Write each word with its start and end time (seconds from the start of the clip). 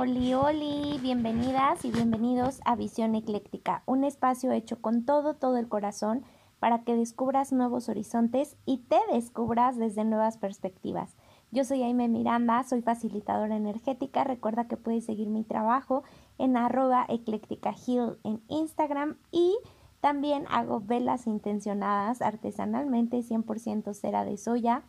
Oli, 0.00 0.32
oli, 0.32 0.98
bienvenidas 1.02 1.84
y 1.84 1.90
bienvenidos 1.90 2.62
a 2.64 2.74
Visión 2.74 3.14
Ecléctica, 3.14 3.82
un 3.84 4.02
espacio 4.02 4.50
hecho 4.50 4.80
con 4.80 5.04
todo, 5.04 5.34
todo 5.34 5.58
el 5.58 5.68
corazón 5.68 6.24
para 6.58 6.84
que 6.84 6.96
descubras 6.96 7.52
nuevos 7.52 7.90
horizontes 7.90 8.56
y 8.64 8.78
te 8.78 8.96
descubras 9.12 9.76
desde 9.76 10.06
nuevas 10.06 10.38
perspectivas. 10.38 11.18
Yo 11.50 11.64
soy 11.64 11.82
Aime 11.82 12.08
Miranda, 12.08 12.64
soy 12.64 12.80
facilitadora 12.80 13.56
energética. 13.56 14.24
Recuerda 14.24 14.68
que 14.68 14.78
puedes 14.78 15.04
seguir 15.04 15.28
mi 15.28 15.44
trabajo 15.44 16.02
en 16.38 16.56
arroba 16.56 17.06
en 17.06 18.42
Instagram 18.48 19.18
y 19.30 19.54
también 20.00 20.46
hago 20.48 20.80
velas 20.80 21.26
intencionadas 21.26 22.22
artesanalmente, 22.22 23.18
100% 23.18 23.92
cera 23.92 24.24
de 24.24 24.38
soya, 24.38 24.82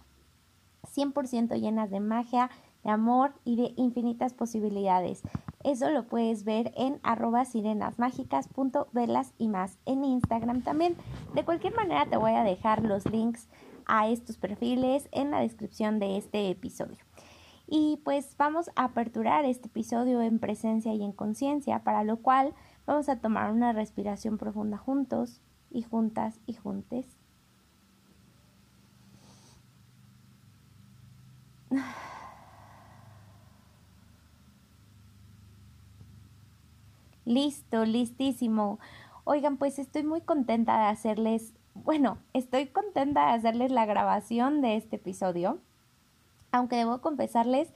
100% 0.84 1.60
llenas 1.60 1.90
de 1.90 2.00
magia, 2.00 2.50
de 2.84 2.90
amor 2.90 3.34
y 3.44 3.56
de 3.56 3.74
infinitas 3.76 4.34
posibilidades. 4.34 5.22
Eso 5.64 5.90
lo 5.92 6.08
puedes 6.08 6.44
ver 6.44 6.72
en 6.76 7.00
arroba 7.04 7.46
sirenasmágicas.velas 7.46 9.34
y 9.38 9.48
más 9.48 9.78
en 9.86 10.04
Instagram 10.04 10.64
también. 10.64 10.96
De 11.36 11.46
cualquier 11.46 11.76
manera 11.76 12.06
te 12.08 12.18
voy 12.18 12.32
a 12.32 12.44
dejar 12.44 12.84
los 12.84 13.06
links 13.10 13.48
a 13.86 14.08
estos 14.08 14.38
perfiles 14.38 15.08
en 15.12 15.32
la 15.32 15.42
descripción 15.42 16.00
de 16.00 16.18
este 16.18 16.50
episodio. 16.50 16.98
Y 17.68 18.02
pues 18.04 18.36
vamos 18.38 18.70
a 18.76 18.86
aperturar 18.86 19.46
este 19.46 19.68
episodio 19.68 20.22
en 20.22 20.40
presencia 20.40 20.94
y 20.94 21.04
en 21.04 21.14
conciencia, 21.14 21.84
para 21.84 22.04
lo 22.04 22.18
cual 22.18 22.54
vamos 22.86 23.08
a 23.08 23.20
tomar 23.20 23.52
una 23.52 23.72
respiración 23.72 24.38
profunda 24.38 24.78
juntos 24.78 25.42
y 25.70 25.84
juntas 25.84 26.40
y 26.46 26.54
juntes. 26.54 27.06
Listo, 37.32 37.86
listísimo. 37.86 38.78
Oigan, 39.24 39.56
pues 39.56 39.80
estoy 39.80 40.04
muy 40.04 40.20
contenta 40.20 40.78
de 40.78 40.88
hacerles, 40.88 41.54
bueno, 41.74 42.18
estoy 42.34 42.68
contenta 42.68 43.28
de 43.28 43.32
hacerles 43.32 43.72
la 43.72 43.86
grabación 43.86 44.60
de 44.60 44.76
este 44.76 44.98
episodio, 44.98 45.60
aunque 46.52 46.76
debo 46.76 47.00
confesarles 47.00 47.74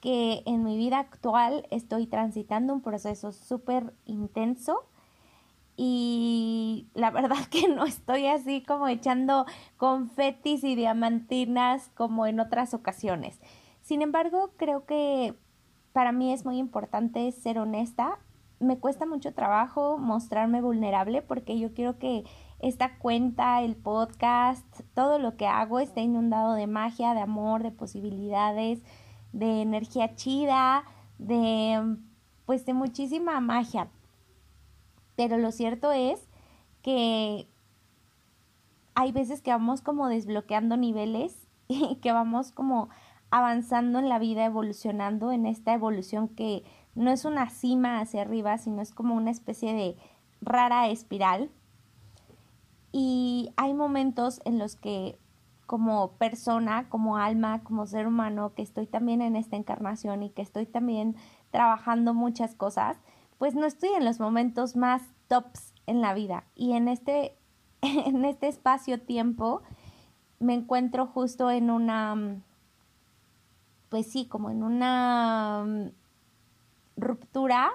que 0.00 0.42
en 0.46 0.64
mi 0.64 0.78
vida 0.78 1.00
actual 1.00 1.66
estoy 1.70 2.06
transitando 2.06 2.72
un 2.72 2.80
proceso 2.80 3.32
súper 3.32 3.92
intenso 4.06 4.86
y 5.76 6.88
la 6.94 7.10
verdad 7.10 7.44
que 7.50 7.68
no 7.68 7.84
estoy 7.84 8.26
así 8.28 8.62
como 8.62 8.88
echando 8.88 9.44
confetis 9.76 10.64
y 10.64 10.76
diamantinas 10.76 11.90
como 11.94 12.24
en 12.24 12.40
otras 12.40 12.72
ocasiones. 12.72 13.38
Sin 13.82 14.00
embargo, 14.00 14.52
creo 14.56 14.86
que 14.86 15.34
para 15.92 16.10
mí 16.10 16.32
es 16.32 16.46
muy 16.46 16.56
importante 16.56 17.30
ser 17.32 17.58
honesta 17.58 18.18
me 18.64 18.78
cuesta 18.78 19.06
mucho 19.06 19.32
trabajo 19.32 19.98
mostrarme 19.98 20.60
vulnerable 20.60 21.22
porque 21.22 21.58
yo 21.58 21.72
quiero 21.74 21.98
que 21.98 22.24
esta 22.58 22.98
cuenta, 22.98 23.62
el 23.62 23.76
podcast, 23.76 24.66
todo 24.94 25.18
lo 25.18 25.36
que 25.36 25.46
hago 25.46 25.80
esté 25.80 26.00
inundado 26.00 26.54
de 26.54 26.66
magia, 26.66 27.14
de 27.14 27.20
amor, 27.20 27.62
de 27.62 27.70
posibilidades, 27.70 28.82
de 29.32 29.62
energía 29.62 30.14
chida, 30.14 30.84
de 31.18 31.96
pues 32.46 32.66
de 32.66 32.74
muchísima 32.74 33.40
magia. 33.40 33.88
Pero 35.16 35.38
lo 35.38 35.52
cierto 35.52 35.92
es 35.92 36.28
que 36.82 37.48
hay 38.94 39.12
veces 39.12 39.42
que 39.42 39.50
vamos 39.50 39.80
como 39.80 40.08
desbloqueando 40.08 40.76
niveles 40.76 41.46
y 41.68 41.96
que 41.96 42.12
vamos 42.12 42.52
como 42.52 42.88
avanzando 43.34 43.98
en 43.98 44.08
la 44.08 44.20
vida, 44.20 44.44
evolucionando 44.44 45.32
en 45.32 45.44
esta 45.44 45.74
evolución 45.74 46.28
que 46.28 46.62
no 46.94 47.10
es 47.10 47.24
una 47.24 47.50
cima 47.50 47.98
hacia 47.98 48.22
arriba, 48.22 48.56
sino 48.58 48.80
es 48.80 48.94
como 48.94 49.16
una 49.16 49.32
especie 49.32 49.74
de 49.74 49.96
rara 50.40 50.86
espiral. 50.86 51.50
Y 52.92 53.50
hay 53.56 53.74
momentos 53.74 54.40
en 54.44 54.60
los 54.60 54.76
que 54.76 55.18
como 55.66 56.12
persona, 56.12 56.88
como 56.88 57.16
alma, 57.16 57.64
como 57.64 57.88
ser 57.88 58.06
humano, 58.06 58.54
que 58.54 58.62
estoy 58.62 58.86
también 58.86 59.20
en 59.20 59.34
esta 59.34 59.56
encarnación 59.56 60.22
y 60.22 60.30
que 60.30 60.42
estoy 60.42 60.66
también 60.66 61.16
trabajando 61.50 62.14
muchas 62.14 62.54
cosas, 62.54 62.98
pues 63.38 63.56
no 63.56 63.66
estoy 63.66 63.88
en 63.96 64.04
los 64.04 64.20
momentos 64.20 64.76
más 64.76 65.02
tops 65.26 65.74
en 65.86 66.00
la 66.00 66.14
vida. 66.14 66.44
Y 66.54 66.74
en 66.74 66.86
este, 66.86 67.36
en 67.82 68.24
este 68.26 68.46
espacio-tiempo 68.46 69.62
me 70.38 70.54
encuentro 70.54 71.08
justo 71.08 71.50
en 71.50 71.70
una, 71.70 72.44
pues 73.94 74.08
sí, 74.10 74.26
como 74.26 74.50
en 74.50 74.64
una 74.64 75.64
ruptura 76.96 77.70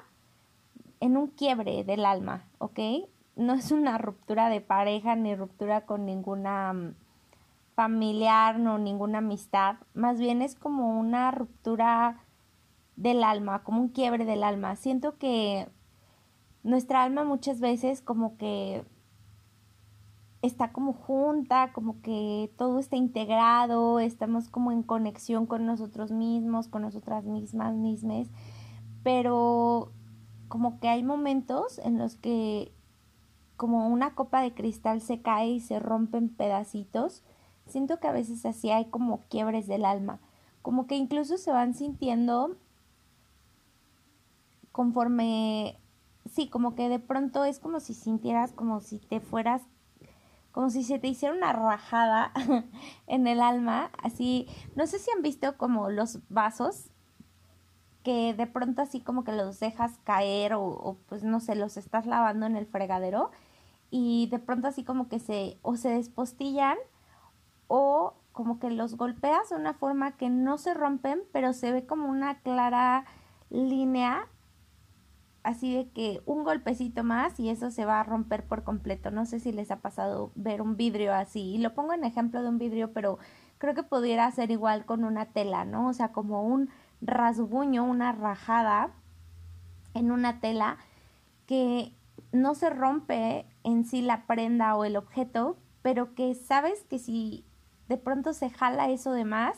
en 0.99 1.15
un 1.15 1.27
quiebre 1.27 1.85
del 1.85 2.03
alma, 2.03 2.43
¿ok? 2.57 2.77
No 3.37 3.53
es 3.53 3.71
una 3.71 3.97
ruptura 3.97 4.49
de 4.49 4.59
pareja 4.59 5.15
ni 5.15 5.33
ruptura 5.33 5.85
con 5.85 6.05
ninguna 6.05 6.73
mm, 6.73 6.95
familiar, 7.73 8.59
no 8.59 8.77
ninguna 8.79 9.19
amistad, 9.19 9.77
más 9.93 10.19
bien 10.19 10.41
es 10.41 10.55
como 10.55 10.99
una 10.99 11.31
ruptura 11.31 12.17
del 12.97 13.23
alma, 13.23 13.63
como 13.63 13.79
un 13.79 13.87
quiebre 13.87 14.25
del 14.25 14.43
alma. 14.43 14.75
Siento 14.75 15.17
que 15.17 15.69
nuestra 16.63 17.03
alma 17.03 17.23
muchas 17.23 17.61
veces 17.61 18.01
como 18.01 18.35
que 18.35 18.83
está 20.41 20.71
como 20.71 20.93
junta, 20.93 21.71
como 21.73 22.01
que 22.01 22.51
todo 22.57 22.79
está 22.79 22.95
integrado, 22.95 23.99
estamos 23.99 24.49
como 24.49 24.71
en 24.71 24.83
conexión 24.83 25.45
con 25.45 25.65
nosotros 25.65 26.11
mismos, 26.11 26.67
con 26.67 26.83
nosotras 26.83 27.25
mismas, 27.25 27.75
mismas 27.75 28.27
pero 29.03 29.91
como 30.47 30.79
que 30.79 30.89
hay 30.89 31.03
momentos 31.03 31.79
en 31.79 31.97
los 31.97 32.15
que 32.15 32.71
como 33.57 33.87
una 33.87 34.15
copa 34.15 34.41
de 34.41 34.53
cristal 34.53 35.01
se 35.01 35.21
cae 35.21 35.49
y 35.49 35.59
se 35.59 35.79
rompe 35.79 36.17
en 36.17 36.29
pedacitos, 36.29 37.23
siento 37.67 37.99
que 37.99 38.07
a 38.07 38.13
veces 38.13 38.45
así 38.45 38.71
hay 38.71 38.85
como 38.85 39.23
quiebres 39.29 39.67
del 39.67 39.83
alma, 39.83 40.19
como 40.61 40.87
que 40.87 40.95
incluso 40.95 41.37
se 41.37 41.51
van 41.51 41.73
sintiendo 41.73 42.55
conforme, 44.71 45.77
sí, 46.25 46.47
como 46.47 46.73
que 46.73 46.87
de 46.87 46.99
pronto 46.99 47.43
es 47.43 47.59
como 47.59 47.81
si 47.81 47.93
sintieras 47.93 48.53
como 48.53 48.79
si 48.79 48.99
te 48.99 49.19
fueras, 49.19 49.61
como 50.59 50.71
si 50.71 50.83
se 50.83 50.99
te 50.99 51.07
hiciera 51.07 51.33
una 51.33 51.53
rajada 51.53 52.33
en 53.07 53.27
el 53.27 53.39
alma, 53.39 53.91
así, 54.03 54.45
no 54.75 54.87
sé 54.87 54.99
si 54.99 55.09
han 55.09 55.21
visto 55.21 55.55
como 55.55 55.89
los 55.89 56.19
vasos 56.27 56.89
que 58.03 58.33
de 58.33 58.45
pronto 58.45 58.81
así 58.81 58.99
como 58.99 59.23
que 59.23 59.31
los 59.31 59.61
dejas 59.61 59.97
caer 60.03 60.55
o, 60.55 60.97
pues 61.07 61.23
no 61.23 61.39
sé, 61.39 61.55
los 61.55 61.77
estás 61.77 62.05
lavando 62.05 62.45
en 62.45 62.57
el 62.57 62.65
fregadero 62.65 63.31
y 63.89 64.27
de 64.31 64.39
pronto 64.39 64.67
así 64.67 64.83
como 64.83 65.07
que 65.07 65.19
se 65.19 65.57
o 65.61 65.77
se 65.77 65.91
despostillan 65.91 66.77
o 67.69 68.15
como 68.33 68.59
que 68.59 68.69
los 68.69 68.97
golpeas 68.97 69.51
de 69.51 69.55
una 69.55 69.75
forma 69.75 70.17
que 70.17 70.29
no 70.29 70.57
se 70.57 70.73
rompen, 70.73 71.21
pero 71.31 71.53
se 71.53 71.71
ve 71.71 71.85
como 71.85 72.09
una 72.09 72.41
clara 72.41 73.05
línea 73.49 74.27
así 75.49 75.73
de 75.73 75.89
que 75.89 76.21
un 76.25 76.43
golpecito 76.43 77.03
más 77.03 77.39
y 77.39 77.49
eso 77.49 77.71
se 77.71 77.85
va 77.85 77.99
a 77.99 78.03
romper 78.03 78.45
por 78.45 78.63
completo. 78.63 79.11
No 79.11 79.25
sé 79.25 79.39
si 79.39 79.51
les 79.51 79.71
ha 79.71 79.81
pasado 79.81 80.31
ver 80.35 80.61
un 80.61 80.77
vidrio 80.77 81.13
así. 81.13 81.55
Y 81.55 81.57
lo 81.57 81.73
pongo 81.73 81.93
en 81.93 82.03
ejemplo 82.03 82.41
de 82.41 82.49
un 82.49 82.57
vidrio, 82.57 82.93
pero 82.93 83.19
creo 83.57 83.75
que 83.75 83.83
pudiera 83.83 84.29
ser 84.31 84.51
igual 84.51 84.85
con 84.85 85.03
una 85.03 85.25
tela, 85.27 85.65
¿no? 85.65 85.87
O 85.87 85.93
sea, 85.93 86.11
como 86.11 86.43
un 86.43 86.69
rasguño, 87.01 87.83
una 87.83 88.11
rajada 88.11 88.91
en 89.93 90.11
una 90.11 90.39
tela 90.39 90.77
que 91.45 91.93
no 92.31 92.55
se 92.55 92.69
rompe 92.69 93.45
en 93.63 93.85
sí 93.85 94.01
la 94.01 94.25
prenda 94.27 94.75
o 94.75 94.85
el 94.85 94.95
objeto, 94.95 95.57
pero 95.81 96.13
que 96.13 96.35
sabes 96.35 96.83
que 96.83 96.99
si 96.99 97.45
de 97.87 97.97
pronto 97.97 98.33
se 98.33 98.49
jala 98.49 98.89
eso 98.89 99.11
de 99.13 99.25
más, 99.25 99.57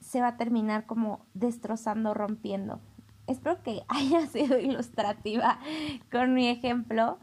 se 0.00 0.20
va 0.20 0.28
a 0.28 0.36
terminar 0.36 0.86
como 0.86 1.24
destrozando, 1.34 2.14
rompiendo. 2.14 2.80
Espero 3.26 3.62
que 3.62 3.82
haya 3.88 4.26
sido 4.26 4.58
ilustrativa 4.58 5.58
con 6.10 6.34
mi 6.34 6.48
ejemplo, 6.48 7.18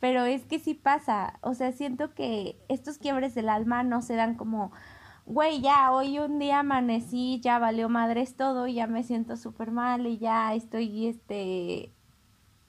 pero 0.00 0.24
es 0.24 0.44
que 0.44 0.58
sí 0.58 0.74
pasa. 0.74 1.38
O 1.42 1.54
sea, 1.54 1.72
siento 1.72 2.14
que 2.14 2.56
estos 2.68 2.98
quiebres 2.98 3.34
del 3.34 3.48
alma 3.48 3.82
no 3.82 4.02
se 4.02 4.14
dan 4.14 4.34
como 4.34 4.72
güey, 5.24 5.60
ya 5.60 5.92
hoy 5.92 6.18
un 6.18 6.38
día 6.38 6.60
amanecí, 6.60 7.40
ya 7.40 7.58
valió 7.58 7.88
madres 7.88 8.36
todo, 8.36 8.66
ya 8.66 8.86
me 8.86 9.04
siento 9.04 9.36
súper 9.36 9.70
mal 9.70 10.06
y 10.06 10.18
ya 10.18 10.54
estoy 10.54 11.06
este 11.06 11.92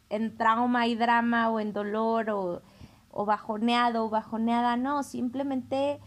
en 0.09 0.37
trauma 0.37 0.85
y 0.85 0.95
drama 0.95 1.49
o 1.49 1.59
en 1.59 1.73
dolor 1.73 2.29
o, 2.29 2.61
o 3.09 3.25
bajoneado 3.25 4.05
o 4.05 4.09
bajoneada, 4.09 4.77
no, 4.77 5.01
simplemente 5.03 5.99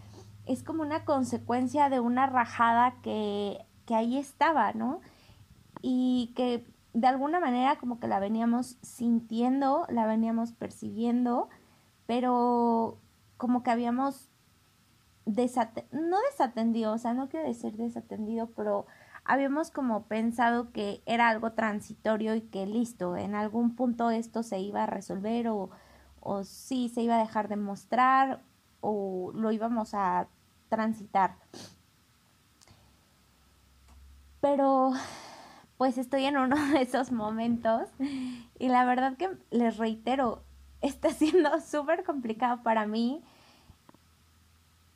es 0.47 0.63
como 0.63 0.83
una 0.83 1.05
consecuencia 1.05 1.89
de 1.89 1.99
una 1.99 2.27
rajada 2.27 2.95
que, 3.03 3.65
que 3.85 3.97
ahí 3.97 4.17
estaba, 4.17 4.73
¿no? 4.73 5.01
Y 5.83 6.33
que 6.35 6.67
de 6.95 7.07
alguna 7.07 7.41
manera 7.41 7.77
como 7.77 8.01
que 8.01 8.09
la 8.09 8.21
veníamos 8.21 8.79
sintiendo, 8.83 9.87
la 9.91 10.07
veníamos 10.07 10.53
percibiendo, 10.53 11.49
pero 12.07 12.99
como 13.37 13.63
que 13.63 13.71
habíamos 13.71 14.31
no 15.27 16.19
desatendido, 16.31 16.93
o 16.93 16.99
sea, 16.99 17.13
no 17.13 17.29
quiero 17.29 17.47
decir 17.47 17.77
desatendido, 17.77 18.49
pero 18.57 18.87
habíamos 19.25 19.71
como 19.71 20.05
pensado 20.05 20.73
que 20.73 21.03
era 21.05 21.29
algo 21.29 21.53
transitorio 21.53 22.35
y 22.35 22.43
que 22.43 22.65
listo, 22.65 23.17
en 23.17 23.35
algún 23.35 23.75
punto 23.75 24.11
esto 24.11 24.43
se 24.43 24.61
iba 24.61 24.85
a 24.85 24.87
resolver 24.87 25.49
o, 25.49 25.71
o 26.21 26.45
sí 26.45 26.89
se 26.89 27.03
iba 27.03 27.17
a 27.17 27.21
dejar 27.21 27.49
de 27.49 27.57
mostrar 27.57 28.41
o 28.81 29.33
lo 29.35 29.51
íbamos 29.51 29.95
a 29.95 30.29
transitar. 30.69 31.37
Pero 34.41 34.93
pues 35.77 35.99
estoy 35.99 36.25
en 36.25 36.37
uno 36.37 36.57
de 36.73 36.83
esos 36.83 37.13
momentos 37.13 37.89
y 38.59 38.69
la 38.69 38.85
verdad 38.85 39.17
que 39.17 39.31
les 39.51 39.77
reitero, 39.77 40.43
está 40.81 41.11
siendo 41.11 41.61
súper 41.67 42.05
complicado 42.05 42.63
para 42.63 42.87
mí 42.87 43.23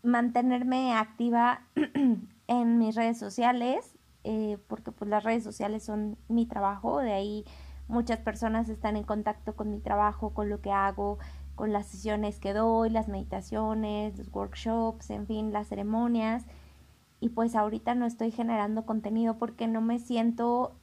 mantenerme 0.03 0.95
activa 0.95 1.63
en 2.47 2.79
mis 2.79 2.95
redes 2.95 3.19
sociales, 3.19 3.97
eh, 4.25 4.59
porque 4.67 4.93
pues 4.93 5.11
las 5.11 5.25
redes 5.25 5.45
sociales 5.45 5.83
son 5.83 6.17
mi 6.29 6.47
trabajo, 6.47 7.01
de 7.01 7.13
ahí 7.13 7.45
muchas 7.89 8.19
personas 8.19 8.69
están 8.69 8.97
en 8.97 9.05
contacto 9.05 9.55
con 9.57 9.71
mi 9.71 9.81
trabajo, 9.81 10.33
con 10.33 10.49
lo 10.49 10.61
que 10.61 10.73
hago, 10.73 11.19
con 11.55 11.73
las 11.73 11.87
sesiones 11.87 12.39
que 12.39 12.55
doy, 12.55 12.89
las 12.89 13.09
meditaciones, 13.09 14.17
los 14.17 14.29
workshops, 14.33 15.11
en 15.11 15.27
fin, 15.27 15.53
las 15.53 15.69
ceremonias. 15.69 16.47
Y 17.21 17.31
pues 17.31 17.55
ahorita 17.55 17.95
no 17.95 18.07
estoy 18.07 18.31
generando 18.31 18.87
contenido 18.87 19.37
porque 19.37 19.69
no 19.69 19.81
me 19.81 19.99
siento 19.99 20.75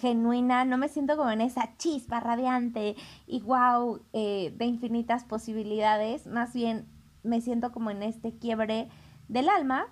genuina, 0.00 0.64
no 0.64 0.76
me 0.76 0.88
siento 0.88 1.16
como 1.16 1.30
en 1.30 1.40
esa 1.40 1.76
chispa 1.76 2.20
radiante 2.20 2.96
y 3.26 3.40
wow 3.42 4.00
eh, 4.12 4.52
de 4.56 4.64
infinitas 4.64 5.24
posibilidades, 5.24 6.26
más 6.26 6.52
bien 6.52 6.86
me 7.22 7.40
siento 7.40 7.72
como 7.72 7.90
en 7.90 8.02
este 8.02 8.36
quiebre 8.36 8.88
del 9.28 9.48
alma 9.48 9.86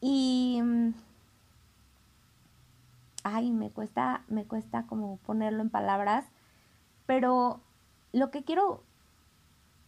y 0.00 0.60
mm, 0.62 0.90
ay, 3.24 3.50
me 3.50 3.70
cuesta 3.70 4.24
me 4.28 4.44
cuesta 4.44 4.86
como 4.86 5.16
ponerlo 5.18 5.62
en 5.62 5.70
palabras, 5.70 6.26
pero 7.06 7.60
lo 8.12 8.30
que 8.30 8.44
quiero 8.44 8.82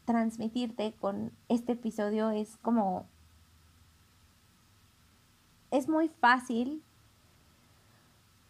transmitirte 0.04 0.94
con 0.94 1.32
este 1.48 1.72
episodio 1.72 2.30
es 2.30 2.56
como 2.58 3.06
es 5.78 5.88
muy 5.88 6.08
fácil 6.08 6.82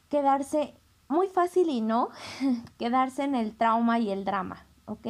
quedarse 0.09 0.75
muy 1.09 1.29
fácil 1.29 1.71
y 1.71 1.81
no 1.81 2.11
quedarse 2.79 3.25
en 3.25 3.35
el 3.35 3.57
trauma 3.57 3.99
y 3.99 4.11
el 4.11 4.25
drama, 4.25 4.67
¿ok? 4.87 5.07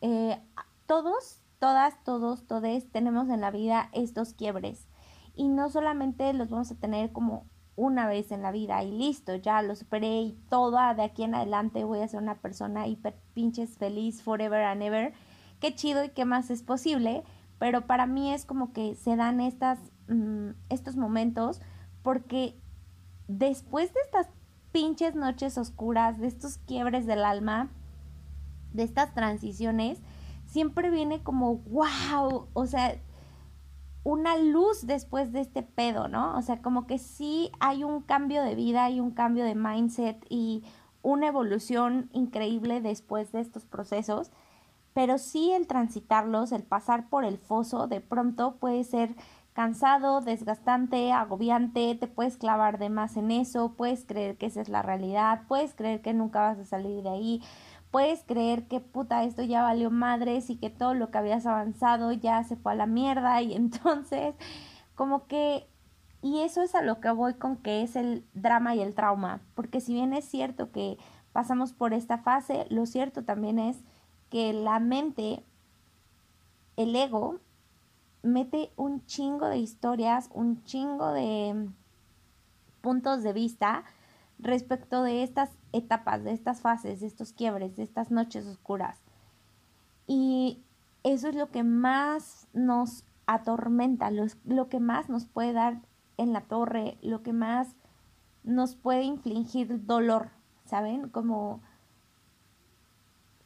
Eh, 0.00 0.42
todos 0.86 1.42
todas, 1.62 1.94
todos, 2.02 2.44
todes 2.48 2.90
tenemos 2.90 3.28
en 3.28 3.40
la 3.40 3.52
vida 3.52 3.88
estos 3.92 4.34
quiebres. 4.34 4.88
Y 5.36 5.46
no 5.46 5.70
solamente 5.70 6.32
los 6.32 6.50
vamos 6.50 6.72
a 6.72 6.74
tener 6.74 7.12
como 7.12 7.46
una 7.76 8.08
vez 8.08 8.32
en 8.32 8.42
la 8.42 8.50
vida 8.50 8.82
y 8.82 8.90
listo, 8.90 9.36
ya 9.36 9.62
lo 9.62 9.76
superé 9.76 10.22
y 10.22 10.32
todo 10.50 10.78
de 10.96 11.04
aquí 11.04 11.22
en 11.22 11.36
adelante 11.36 11.84
voy 11.84 12.00
a 12.00 12.08
ser 12.08 12.20
una 12.20 12.40
persona 12.40 12.88
hiper 12.88 13.14
pinches 13.32 13.78
feliz 13.78 14.22
forever 14.22 14.64
and 14.64 14.82
ever. 14.82 15.12
Qué 15.60 15.72
chido 15.72 16.02
y 16.02 16.08
qué 16.08 16.24
más 16.24 16.50
es 16.50 16.64
posible, 16.64 17.22
pero 17.60 17.86
para 17.86 18.06
mí 18.06 18.34
es 18.34 18.44
como 18.44 18.72
que 18.72 18.96
se 18.96 19.14
dan 19.14 19.40
estas, 19.40 19.78
mm, 20.08 20.50
estos 20.68 20.96
momentos 20.96 21.60
porque 22.02 22.56
después 23.28 23.92
de 23.94 24.00
estas 24.00 24.28
pinches 24.72 25.14
noches 25.14 25.58
oscuras, 25.58 26.18
de 26.18 26.26
estos 26.26 26.58
quiebres 26.58 27.06
del 27.06 27.24
alma, 27.24 27.70
de 28.72 28.82
estas 28.82 29.14
transiciones, 29.14 30.00
siempre 30.46 30.90
viene 30.90 31.22
como, 31.22 31.56
wow, 31.58 32.48
o 32.52 32.66
sea, 32.66 32.96
una 34.04 34.36
luz 34.36 34.86
después 34.86 35.32
de 35.32 35.40
este 35.40 35.62
pedo, 35.62 36.08
¿no? 36.08 36.36
O 36.36 36.42
sea, 36.42 36.60
como 36.60 36.86
que 36.86 36.98
sí 36.98 37.50
hay 37.60 37.84
un 37.84 38.02
cambio 38.02 38.42
de 38.42 38.54
vida, 38.54 38.84
hay 38.84 39.00
un 39.00 39.12
cambio 39.12 39.44
de 39.44 39.54
mindset 39.54 40.24
y 40.28 40.64
una 41.02 41.28
evolución 41.28 42.10
increíble 42.12 42.80
después 42.80 43.32
de 43.32 43.40
estos 43.40 43.64
procesos, 43.64 44.32
pero 44.92 45.18
sí 45.18 45.52
el 45.52 45.66
transitarlos, 45.66 46.52
el 46.52 46.64
pasar 46.64 47.08
por 47.08 47.24
el 47.24 47.38
foso, 47.38 47.86
de 47.86 48.00
pronto 48.00 48.56
puede 48.56 48.84
ser 48.84 49.14
cansado, 49.52 50.20
desgastante, 50.20 51.12
agobiante, 51.12 51.94
te 51.94 52.06
puedes 52.06 52.36
clavar 52.36 52.78
de 52.78 52.88
más 52.88 53.16
en 53.16 53.30
eso, 53.30 53.74
puedes 53.76 54.04
creer 54.04 54.36
que 54.36 54.46
esa 54.46 54.60
es 54.62 54.68
la 54.68 54.82
realidad, 54.82 55.42
puedes 55.48 55.74
creer 55.74 56.00
que 56.00 56.14
nunca 56.14 56.40
vas 56.40 56.58
a 56.58 56.64
salir 56.64 57.02
de 57.02 57.10
ahí, 57.10 57.42
puedes 57.90 58.24
creer 58.24 58.66
que 58.66 58.80
puta 58.80 59.24
esto 59.24 59.42
ya 59.42 59.62
valió 59.62 59.90
madres 59.90 60.48
y 60.48 60.56
que 60.56 60.70
todo 60.70 60.94
lo 60.94 61.10
que 61.10 61.18
habías 61.18 61.46
avanzado 61.46 62.12
ya 62.12 62.42
se 62.44 62.56
fue 62.56 62.72
a 62.72 62.76
la 62.76 62.86
mierda 62.86 63.42
y 63.42 63.54
entonces 63.56 64.34
como 64.94 65.26
que 65.26 65.66
y 66.22 66.40
eso 66.40 66.62
es 66.62 66.74
a 66.76 66.82
lo 66.82 67.00
que 67.00 67.10
voy 67.10 67.34
con 67.34 67.56
que 67.56 67.82
es 67.82 67.96
el 67.96 68.24
drama 68.32 68.74
y 68.76 68.80
el 68.80 68.94
trauma, 68.94 69.40
porque 69.54 69.80
si 69.80 69.92
bien 69.92 70.12
es 70.14 70.24
cierto 70.24 70.70
que 70.70 70.96
pasamos 71.32 71.72
por 71.72 71.92
esta 71.92 72.18
fase, 72.18 72.66
lo 72.70 72.86
cierto 72.86 73.24
también 73.24 73.58
es 73.58 73.82
que 74.30 74.52
la 74.52 74.78
mente, 74.78 75.44
el 76.76 76.94
ego, 76.94 77.40
mete 78.22 78.72
un 78.76 79.04
chingo 79.06 79.46
de 79.46 79.58
historias, 79.58 80.30
un 80.32 80.62
chingo 80.64 81.12
de 81.12 81.68
puntos 82.80 83.22
de 83.22 83.32
vista 83.32 83.84
respecto 84.38 85.02
de 85.02 85.22
estas 85.22 85.50
etapas, 85.72 86.24
de 86.24 86.32
estas 86.32 86.60
fases, 86.60 87.00
de 87.00 87.06
estos 87.06 87.32
quiebres, 87.32 87.76
de 87.76 87.82
estas 87.82 88.10
noches 88.10 88.46
oscuras. 88.46 88.98
Y 90.06 90.62
eso 91.04 91.28
es 91.28 91.34
lo 91.34 91.50
que 91.50 91.62
más 91.62 92.48
nos 92.52 93.04
atormenta, 93.26 94.10
lo, 94.10 94.68
que 94.68 94.80
más 94.80 95.08
nos 95.08 95.26
puede 95.26 95.52
dar 95.52 95.80
en 96.16 96.32
la 96.32 96.42
torre, 96.42 96.98
lo 97.02 97.22
que 97.22 97.32
más 97.32 97.74
nos 98.44 98.74
puede 98.74 99.02
infligir 99.02 99.86
dolor, 99.86 100.30
¿saben? 100.64 101.08
Como 101.08 101.60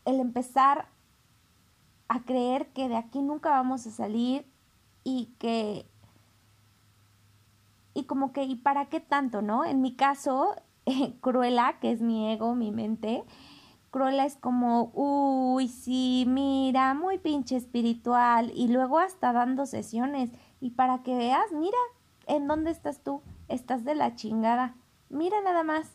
el 0.05 0.21
empezar 0.21 0.89
a 2.09 2.23
creer 2.23 2.69
que 2.69 2.89
de 2.89 2.97
aquí 2.97 3.21
nunca 3.21 3.51
vamos 3.51 3.87
a 3.87 3.91
salir 3.91 4.47
y 5.07 5.27
que 5.39 5.87
y 7.95 8.05
como 8.05 8.33
que 8.33 8.43
y 8.43 8.57
para 8.57 8.87
qué 8.87 8.99
tanto, 8.99 9.41
¿no? 9.41 9.65
En 9.65 9.81
mi 9.81 9.95
caso 9.95 10.57
Cruela, 11.21 11.79
que 11.81 11.93
es 11.93 12.03
mi 12.03 12.33
ego, 12.33 12.57
mi 12.57 12.73
mente, 12.73 13.23
Cruela 13.93 14.27
es 14.27 14.35
como, 14.35 14.91
uy, 14.95 15.69
sí, 15.69 16.25
mira, 16.27 16.93
muy 16.95 17.19
pinche 17.19 17.57
espiritual. 17.57 18.51
Y 18.55 18.67
luego 18.69 18.99
hasta 18.99 19.33
dando 19.33 19.65
sesiones. 19.65 20.31
Y 20.61 20.71
para 20.71 21.05
que 21.05 21.17
veas, 21.17 21.53
mira, 21.53 21.79
¿en 22.27 22.49
dónde 22.49 22.73
estás 22.73 22.99
tú? 23.05 23.23
Estás 23.49 23.85
de 23.85 23.95
la 23.95 24.17
chingada. 24.17 24.75
Mira 25.09 25.41
nada 25.41 25.63
más. 25.63 25.93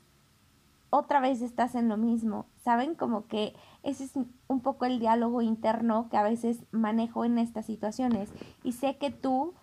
Otra 0.90 1.20
vez 1.20 1.42
estás 1.42 1.76
en 1.76 1.90
lo 1.90 1.98
mismo. 1.98 2.46
¿Saben? 2.64 2.96
Como 2.96 3.28
que 3.28 3.54
ese 3.84 4.04
es 4.04 4.14
un 4.48 4.62
poco 4.62 4.86
el 4.86 5.00
diálogo 5.00 5.42
interno 5.42 6.08
que 6.10 6.18
a 6.18 6.24
veces 6.24 6.64
manejo 6.72 7.26
en 7.26 7.38
estas 7.38 7.66
situaciones. 7.66 8.32
Y 8.64 8.74
sé 8.74 8.98
que 8.98 9.10
tú 9.10 9.54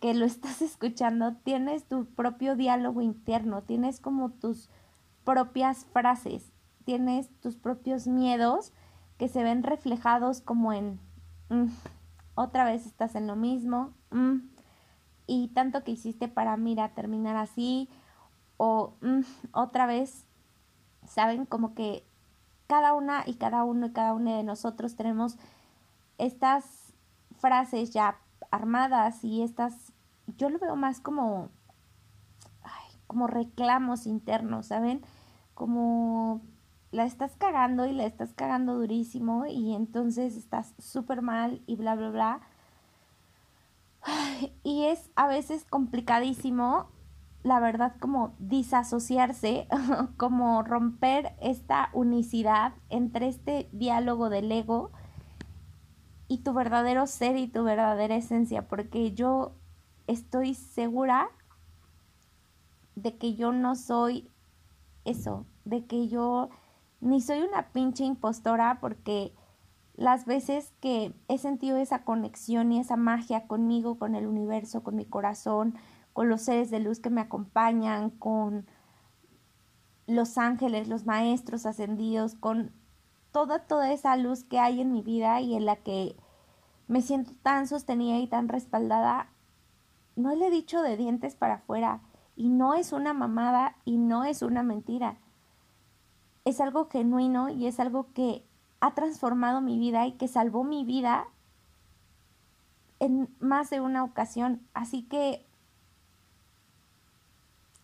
que 0.00 0.12
lo 0.12 0.26
estás 0.26 0.60
escuchando, 0.60 1.34
tienes 1.44 1.88
tu 1.88 2.06
propio 2.06 2.56
diálogo 2.56 3.00
interno, 3.00 3.62
tienes 3.62 4.00
como 4.00 4.30
tus 4.30 4.68
propias 5.24 5.86
frases, 5.86 6.52
tienes 6.84 7.30
tus 7.40 7.56
propios 7.56 8.06
miedos 8.06 8.72
que 9.16 9.28
se 9.28 9.42
ven 9.42 9.62
reflejados 9.62 10.40
como 10.40 10.72
en 10.72 11.00
mm, 11.48 11.68
otra 12.34 12.64
vez 12.64 12.84
estás 12.84 13.14
en 13.14 13.26
lo 13.26 13.36
mismo 13.36 13.94
mm, 14.10 14.40
y 15.26 15.48
tanto 15.48 15.84
que 15.84 15.92
hiciste 15.92 16.28
para 16.28 16.56
mira 16.56 16.94
terminar 16.94 17.36
así 17.36 17.88
o 18.56 18.96
mm, 19.00 19.20
otra 19.52 19.86
vez 19.86 20.26
saben 21.06 21.46
como 21.46 21.74
que 21.74 22.06
cada 22.74 22.92
una 22.92 23.22
y 23.24 23.34
cada 23.34 23.62
uno 23.62 23.86
y 23.86 23.92
cada 23.92 24.14
una 24.14 24.36
de 24.36 24.42
nosotros 24.42 24.96
tenemos 24.96 25.38
estas 26.18 26.92
frases 27.38 27.92
ya 27.92 28.18
armadas 28.50 29.22
y 29.22 29.42
estas 29.42 29.92
yo 30.36 30.50
lo 30.50 30.58
veo 30.58 30.74
más 30.74 30.98
como, 30.98 31.50
como 33.06 33.28
reclamos 33.28 34.08
internos, 34.08 34.66
¿saben? 34.66 35.02
Como 35.54 36.40
la 36.90 37.04
estás 37.04 37.36
cagando 37.36 37.86
y 37.86 37.92
la 37.92 38.06
estás 38.06 38.34
cagando 38.34 38.74
durísimo 38.74 39.46
y 39.46 39.72
entonces 39.72 40.36
estás 40.36 40.74
súper 40.80 41.22
mal 41.22 41.62
y 41.68 41.76
bla, 41.76 41.94
bla, 41.94 42.10
bla. 42.10 42.40
Y 44.64 44.86
es 44.86 45.10
a 45.14 45.28
veces 45.28 45.64
complicadísimo, 45.64 46.88
la 47.44 47.60
verdad, 47.60 47.94
como 48.00 48.34
disasociarse, 48.38 49.68
como 50.16 50.62
romper 50.62 51.36
esta 51.40 51.90
unicidad 51.92 52.72
entre 52.88 53.28
este 53.28 53.68
diálogo 53.70 54.30
del 54.30 54.50
ego 54.50 54.90
y 56.26 56.38
tu 56.38 56.54
verdadero 56.54 57.06
ser 57.06 57.36
y 57.36 57.46
tu 57.46 57.62
verdadera 57.62 58.16
esencia, 58.16 58.66
porque 58.66 59.12
yo 59.12 59.52
estoy 60.06 60.54
segura 60.54 61.28
de 62.96 63.18
que 63.18 63.34
yo 63.34 63.52
no 63.52 63.76
soy 63.76 64.30
eso, 65.04 65.44
de 65.66 65.84
que 65.84 66.08
yo 66.08 66.48
ni 67.00 67.20
soy 67.20 67.42
una 67.42 67.68
pinche 67.72 68.04
impostora 68.04 68.78
porque 68.80 69.34
las 69.96 70.24
veces 70.24 70.72
que 70.80 71.12
he 71.28 71.36
sentido 71.36 71.76
esa 71.76 72.04
conexión 72.04 72.72
y 72.72 72.80
esa 72.80 72.96
magia 72.96 73.46
conmigo, 73.46 73.98
con 73.98 74.14
el 74.14 74.26
universo, 74.26 74.82
con 74.82 74.96
mi 74.96 75.04
corazón, 75.04 75.74
con 76.14 76.30
los 76.30 76.40
seres 76.40 76.70
de 76.70 76.80
luz 76.80 77.00
que 77.00 77.10
me 77.10 77.20
acompañan, 77.20 78.08
con 78.08 78.66
los 80.06 80.38
ángeles, 80.38 80.88
los 80.88 81.04
maestros 81.04 81.66
ascendidos, 81.66 82.34
con 82.34 82.72
toda, 83.32 83.66
toda 83.66 83.92
esa 83.92 84.16
luz 84.16 84.44
que 84.44 84.58
hay 84.58 84.80
en 84.80 84.92
mi 84.92 85.02
vida 85.02 85.40
y 85.40 85.54
en 85.54 85.66
la 85.66 85.76
que 85.76 86.16
me 86.88 87.02
siento 87.02 87.32
tan 87.42 87.66
sostenida 87.66 88.18
y 88.18 88.26
tan 88.26 88.48
respaldada, 88.48 89.28
no 90.16 90.34
le 90.34 90.46
he 90.46 90.50
dicho 90.50 90.82
de 90.82 90.96
dientes 90.96 91.34
para 91.34 91.54
afuera 91.54 92.00
y 92.36 92.48
no 92.48 92.74
es 92.74 92.92
una 92.92 93.12
mamada 93.12 93.76
y 93.84 93.96
no 93.96 94.24
es 94.24 94.42
una 94.42 94.62
mentira. 94.62 95.16
Es 96.44 96.60
algo 96.60 96.88
genuino 96.88 97.48
y 97.48 97.66
es 97.66 97.80
algo 97.80 98.12
que 98.12 98.44
ha 98.80 98.94
transformado 98.94 99.60
mi 99.60 99.78
vida 99.78 100.06
y 100.06 100.12
que 100.12 100.28
salvó 100.28 100.62
mi 100.62 100.84
vida 100.84 101.26
en 103.00 103.28
más 103.40 103.70
de 103.70 103.80
una 103.80 104.04
ocasión. 104.04 104.60
Así 104.74 105.02
que, 105.02 105.46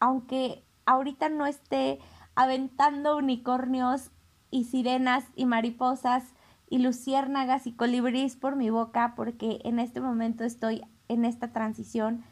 aunque 0.00 0.64
ahorita 0.86 1.28
no 1.28 1.46
esté 1.46 2.00
aventando 2.34 3.16
unicornios 3.16 4.10
y 4.50 4.64
sirenas 4.64 5.24
y 5.36 5.46
mariposas 5.46 6.24
y 6.68 6.78
luciérnagas 6.78 7.66
y 7.66 7.72
colibríes 7.72 8.36
por 8.36 8.56
mi 8.56 8.70
boca, 8.70 9.14
porque 9.16 9.60
en 9.64 9.78
este 9.78 10.00
momento 10.00 10.44
estoy 10.44 10.82
en 11.08 11.24
esta 11.24 11.52
transición 11.52 12.24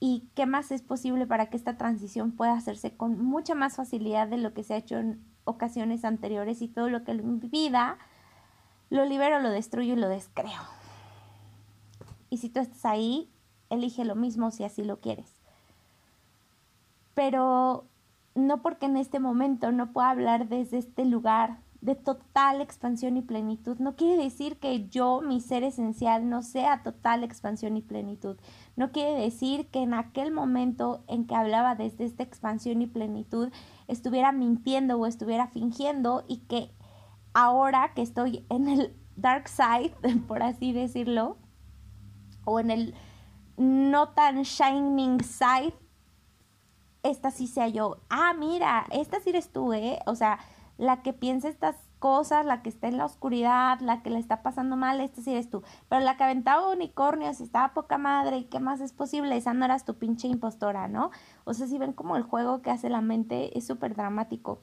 y 0.00 0.28
qué 0.34 0.46
más 0.46 0.70
es 0.70 0.82
posible 0.82 1.26
para 1.26 1.46
que 1.46 1.56
esta 1.56 1.76
transición 1.76 2.32
pueda 2.32 2.54
hacerse 2.54 2.96
con 2.96 3.22
mucha 3.22 3.54
más 3.54 3.76
facilidad 3.76 4.28
de 4.28 4.38
lo 4.38 4.52
que 4.52 4.64
se 4.64 4.74
ha 4.74 4.78
hecho 4.78 4.98
en 4.98 5.24
ocasiones 5.44 6.04
anteriores 6.04 6.62
y 6.62 6.68
todo 6.68 6.88
lo 6.88 7.04
que 7.04 7.14
mi 7.14 7.48
vida 7.48 7.98
lo 8.90 9.04
libero, 9.04 9.40
lo 9.40 9.50
destruyo 9.50 9.94
y 9.94 9.96
lo 9.96 10.08
descreo. 10.08 10.60
Y 12.30 12.38
si 12.38 12.48
tú 12.48 12.60
estás 12.60 12.84
ahí, 12.84 13.30
elige 13.70 14.04
lo 14.04 14.14
mismo 14.14 14.50
si 14.50 14.64
así 14.64 14.84
lo 14.84 15.00
quieres. 15.00 15.33
Pero 17.14 17.86
no 18.34 18.62
porque 18.62 18.86
en 18.86 18.96
este 18.96 19.20
momento 19.20 19.72
no 19.72 19.92
pueda 19.92 20.10
hablar 20.10 20.48
desde 20.48 20.78
este 20.78 21.04
lugar 21.04 21.60
de 21.84 21.94
total 21.94 22.62
expansión 22.62 23.18
y 23.18 23.22
plenitud, 23.22 23.76
no 23.78 23.94
quiere 23.94 24.22
decir 24.22 24.58
que 24.58 24.88
yo, 24.88 25.20
mi 25.20 25.42
ser 25.42 25.64
esencial, 25.64 26.30
no 26.30 26.40
sea 26.40 26.82
total 26.82 27.22
expansión 27.22 27.76
y 27.76 27.82
plenitud. 27.82 28.38
No 28.74 28.90
quiere 28.90 29.20
decir 29.20 29.66
que 29.66 29.82
en 29.82 29.92
aquel 29.92 30.32
momento 30.32 31.04
en 31.08 31.26
que 31.26 31.34
hablaba 31.34 31.74
desde 31.74 32.04
esta 32.04 32.22
expansión 32.22 32.80
y 32.80 32.86
plenitud 32.86 33.50
estuviera 33.86 34.32
mintiendo 34.32 34.98
o 34.98 35.04
estuviera 35.04 35.46
fingiendo 35.46 36.24
y 36.26 36.38
que 36.46 36.70
ahora 37.34 37.92
que 37.94 38.00
estoy 38.00 38.46
en 38.48 38.68
el 38.68 38.96
dark 39.16 39.46
side, 39.48 39.94
por 40.26 40.42
así 40.42 40.72
decirlo, 40.72 41.36
o 42.46 42.60
en 42.60 42.70
el 42.70 42.94
no 43.58 44.08
tan 44.08 44.42
shining 44.44 45.22
side, 45.22 45.74
esta 47.04 47.30
sí 47.30 47.46
sea 47.46 47.68
yo. 47.68 47.98
Ah, 48.08 48.34
mira, 48.36 48.86
esta 48.90 49.20
sí 49.20 49.30
eres 49.30 49.50
tú, 49.50 49.72
¿eh? 49.72 50.00
O 50.06 50.16
sea, 50.16 50.40
la 50.78 51.02
que 51.02 51.12
piensa 51.12 51.48
estas 51.48 51.76
cosas, 52.00 52.44
la 52.44 52.62
que 52.62 52.70
está 52.70 52.88
en 52.88 52.96
la 52.96 53.04
oscuridad, 53.04 53.78
la 53.80 54.02
que 54.02 54.10
le 54.10 54.18
está 54.18 54.42
pasando 54.42 54.76
mal, 54.76 55.00
esta 55.00 55.22
sí 55.22 55.30
eres 55.30 55.48
tú. 55.48 55.62
Pero 55.88 56.02
la 56.02 56.16
que 56.16 56.24
aventaba 56.24 56.70
unicornios 56.70 57.40
y 57.40 57.44
estaba 57.44 57.74
poca 57.74 57.98
madre 57.98 58.38
y 58.38 58.44
qué 58.44 58.58
más 58.58 58.80
es 58.80 58.92
posible, 58.92 59.36
esa 59.36 59.54
no 59.54 59.64
eras 59.64 59.84
tu 59.84 59.94
pinche 59.94 60.26
impostora, 60.28 60.88
¿no? 60.88 61.10
O 61.44 61.54
sea, 61.54 61.66
si 61.66 61.78
ven 61.78 61.92
como 61.92 62.16
el 62.16 62.22
juego 62.22 62.62
que 62.62 62.70
hace 62.70 62.88
la 62.88 63.02
mente 63.02 63.56
es 63.56 63.66
súper 63.66 63.94
dramático. 63.94 64.60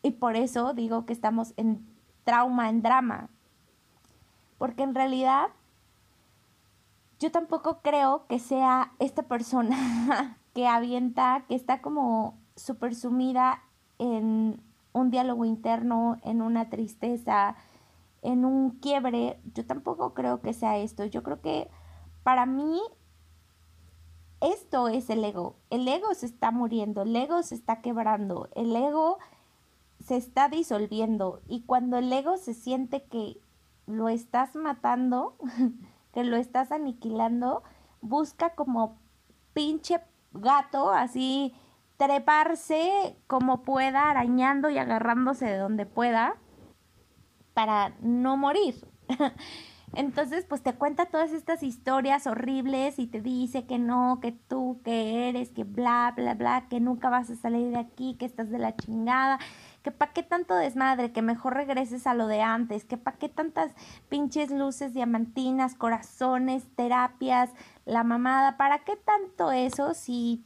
Y 0.00 0.12
por 0.12 0.36
eso 0.36 0.74
digo 0.74 1.06
que 1.06 1.12
estamos 1.12 1.54
en 1.56 1.86
trauma, 2.24 2.70
en 2.70 2.82
drama. 2.82 3.28
Porque 4.58 4.84
en 4.84 4.94
realidad 4.94 5.48
yo 7.18 7.32
tampoco 7.32 7.80
creo 7.82 8.26
que 8.28 8.38
sea 8.38 8.92
esta 9.00 9.24
persona 9.24 10.37
que 10.58 10.66
avienta, 10.66 11.44
que 11.46 11.54
está 11.54 11.80
como 11.80 12.36
súper 12.56 12.96
sumida 12.96 13.62
en 14.00 14.60
un 14.92 15.10
diálogo 15.12 15.44
interno, 15.44 16.16
en 16.24 16.42
una 16.42 16.68
tristeza, 16.68 17.54
en 18.22 18.44
un 18.44 18.70
quiebre. 18.80 19.38
Yo 19.54 19.64
tampoco 19.64 20.14
creo 20.14 20.40
que 20.40 20.52
sea 20.52 20.76
esto. 20.78 21.04
Yo 21.04 21.22
creo 21.22 21.40
que 21.40 21.70
para 22.24 22.44
mí 22.44 22.80
esto 24.40 24.88
es 24.88 25.10
el 25.10 25.24
ego. 25.24 25.54
El 25.70 25.86
ego 25.86 26.12
se 26.14 26.26
está 26.26 26.50
muriendo, 26.50 27.02
el 27.02 27.14
ego 27.14 27.40
se 27.44 27.54
está 27.54 27.80
quebrando, 27.80 28.48
el 28.56 28.74
ego 28.74 29.18
se 30.04 30.16
está 30.16 30.48
disolviendo 30.48 31.40
y 31.46 31.60
cuando 31.60 31.98
el 31.98 32.12
ego 32.12 32.36
se 32.36 32.52
siente 32.52 33.04
que 33.04 33.40
lo 33.86 34.08
estás 34.08 34.56
matando, 34.56 35.36
que 36.12 36.24
lo 36.24 36.36
estás 36.36 36.72
aniquilando, 36.72 37.62
busca 38.00 38.56
como 38.56 38.96
pinche 39.52 40.00
gato 40.32 40.90
así 40.90 41.54
treparse 41.96 43.16
como 43.26 43.62
pueda, 43.62 44.10
arañando 44.10 44.70
y 44.70 44.78
agarrándose 44.78 45.46
de 45.46 45.58
donde 45.58 45.84
pueda 45.84 46.36
para 47.54 47.94
no 48.00 48.36
morir. 48.36 48.76
Entonces, 49.94 50.44
pues 50.48 50.62
te 50.62 50.74
cuenta 50.74 51.06
todas 51.06 51.32
estas 51.32 51.62
historias 51.62 52.26
horribles 52.26 52.98
y 52.98 53.06
te 53.06 53.20
dice 53.20 53.66
que 53.66 53.78
no, 53.78 54.20
que 54.20 54.32
tú, 54.32 54.80
que 54.84 55.28
eres, 55.28 55.50
que 55.50 55.64
bla, 55.64 56.12
bla, 56.14 56.34
bla, 56.34 56.66
que 56.68 56.78
nunca 56.78 57.08
vas 57.08 57.30
a 57.30 57.36
salir 57.36 57.70
de 57.70 57.78
aquí, 57.78 58.14
que 58.18 58.26
estás 58.26 58.50
de 58.50 58.58
la 58.58 58.76
chingada, 58.76 59.38
que 59.82 59.90
pa' 59.90 60.12
qué 60.12 60.22
tanto 60.22 60.54
desmadre, 60.54 61.12
que 61.12 61.22
mejor 61.22 61.54
regreses 61.54 62.06
a 62.06 62.14
lo 62.14 62.26
de 62.26 62.42
antes, 62.42 62.84
que 62.84 62.96
pa' 62.96 63.12
qué 63.12 63.28
tantas 63.28 63.72
pinches 64.08 64.50
luces 64.50 64.92
diamantinas, 64.94 65.74
corazones, 65.74 66.64
terapias, 66.74 67.50
la 67.84 68.04
mamada, 68.04 68.56
¿para 68.56 68.80
qué 68.80 68.96
tanto 68.96 69.52
eso 69.52 69.94
si 69.94 70.44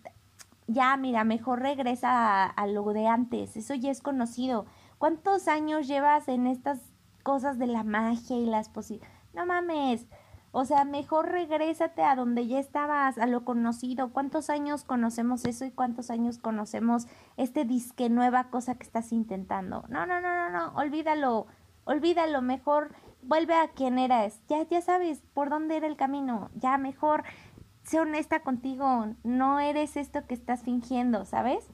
ya, 0.67 0.97
mira, 0.97 1.25
mejor 1.25 1.61
regresa 1.61 2.45
a, 2.45 2.67
lo 2.67 2.85
de 2.93 3.07
antes, 3.07 3.57
eso 3.57 3.75
ya 3.75 3.91
es 3.91 4.01
conocido. 4.01 4.67
¿Cuántos 4.99 5.49
años 5.49 5.87
llevas 5.87 6.29
en 6.29 6.47
estas 6.47 6.81
cosas 7.23 7.59
de 7.59 7.67
la 7.67 7.83
magia 7.83 8.37
y 8.37 8.47
las 8.47 8.69
posibilidades? 8.69 9.17
No 9.35 9.47
mames. 9.47 10.07
O 10.55 10.67
sea, 10.67 10.85
mejor 10.85 11.31
regrésate 11.31 12.03
a 12.03 12.15
donde 12.15 12.47
ya 12.47 12.59
estabas, 12.59 13.17
a 13.17 13.27
lo 13.27 13.45
conocido. 13.45 14.13
¿Cuántos 14.13 14.51
años 14.51 14.85
conocemos 14.85 15.47
eso 15.47 15.65
y 15.65 15.71
cuántos 15.71 16.11
años 16.11 16.39
conocemos 16.39 17.07
este 17.39 17.65
disque 17.65 18.11
nueva 18.11 18.51
cosa 18.51 18.75
que 18.75 18.85
estás 18.85 19.13
intentando? 19.13 19.85
No, 19.89 20.05
no, 20.05 20.21
no, 20.21 20.35
no, 20.35 20.51
no, 20.51 20.75
olvídalo. 20.77 21.47
Olvídalo, 21.85 22.43
mejor 22.43 22.95
vuelve 23.23 23.55
a 23.55 23.69
quien 23.69 23.99
eras. 23.99 24.41
Ya 24.47 24.63
ya 24.69 24.83
sabes 24.83 25.23
por 25.33 25.49
dónde 25.49 25.79
era 25.79 25.87
el 25.87 25.97
camino. 25.97 26.51
Ya 26.55 26.77
mejor 26.77 27.25
sé 27.83 28.01
honesta 28.01 28.41
contigo, 28.41 29.15
no 29.25 29.59
eres 29.59 29.97
esto 29.97 30.27
que 30.27 30.35
estás 30.35 30.63
fingiendo, 30.63 31.25
¿sabes? 31.25 31.67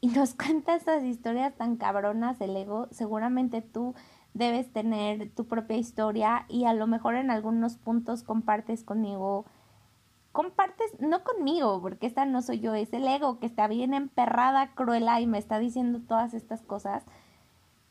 Y 0.00 0.08
nos 0.08 0.34
cuenta 0.42 0.74
estas 0.74 1.02
historias 1.04 1.54
tan 1.56 1.76
cabronas 1.76 2.38
del 2.38 2.56
ego, 2.56 2.88
seguramente 2.90 3.62
tú 3.62 3.94
debes 4.36 4.70
tener 4.70 5.30
tu 5.30 5.46
propia 5.46 5.78
historia 5.78 6.44
y 6.48 6.66
a 6.66 6.74
lo 6.74 6.86
mejor 6.86 7.14
en 7.16 7.30
algunos 7.30 7.78
puntos 7.78 8.22
compartes 8.22 8.84
conmigo, 8.84 9.46
compartes, 10.30 11.00
no 11.00 11.24
conmigo, 11.24 11.80
porque 11.80 12.06
esta 12.06 12.26
no 12.26 12.42
soy 12.42 12.60
yo, 12.60 12.74
es 12.74 12.92
el 12.92 13.08
ego 13.08 13.38
que 13.38 13.46
está 13.46 13.66
bien 13.66 13.94
emperrada, 13.94 14.74
cruela 14.74 15.22
y 15.22 15.26
me 15.26 15.38
está 15.38 15.58
diciendo 15.58 16.00
todas 16.06 16.34
estas 16.34 16.60
cosas, 16.60 17.04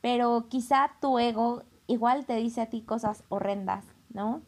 pero 0.00 0.46
quizá 0.48 0.92
tu 1.00 1.18
ego 1.18 1.64
igual 1.88 2.26
te 2.26 2.36
dice 2.36 2.60
a 2.60 2.70
ti 2.70 2.82
cosas 2.82 3.24
horrendas, 3.28 3.84
¿no? 4.10 4.40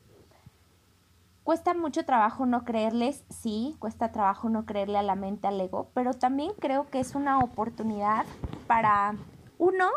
Cuesta 1.43 1.75
mucho 1.75 2.05
trabajo 2.05 2.47
no 2.47 2.64
creerles, 2.64 3.25
sí, 3.28 3.75
cuesta 3.81 4.12
trabajo 4.12 4.49
no 4.49 4.67
creerle 4.67 4.99
a 4.99 5.02
la 5.02 5.17
mente, 5.17 5.49
al 5.49 5.61
ego, 5.61 5.90
pero 5.95 6.14
también 6.14 6.52
creo 6.61 6.88
que 6.90 7.00
es 7.00 7.17
una 7.17 7.40
oportunidad 7.40 8.25
para 8.69 9.17
uno, 9.59 9.88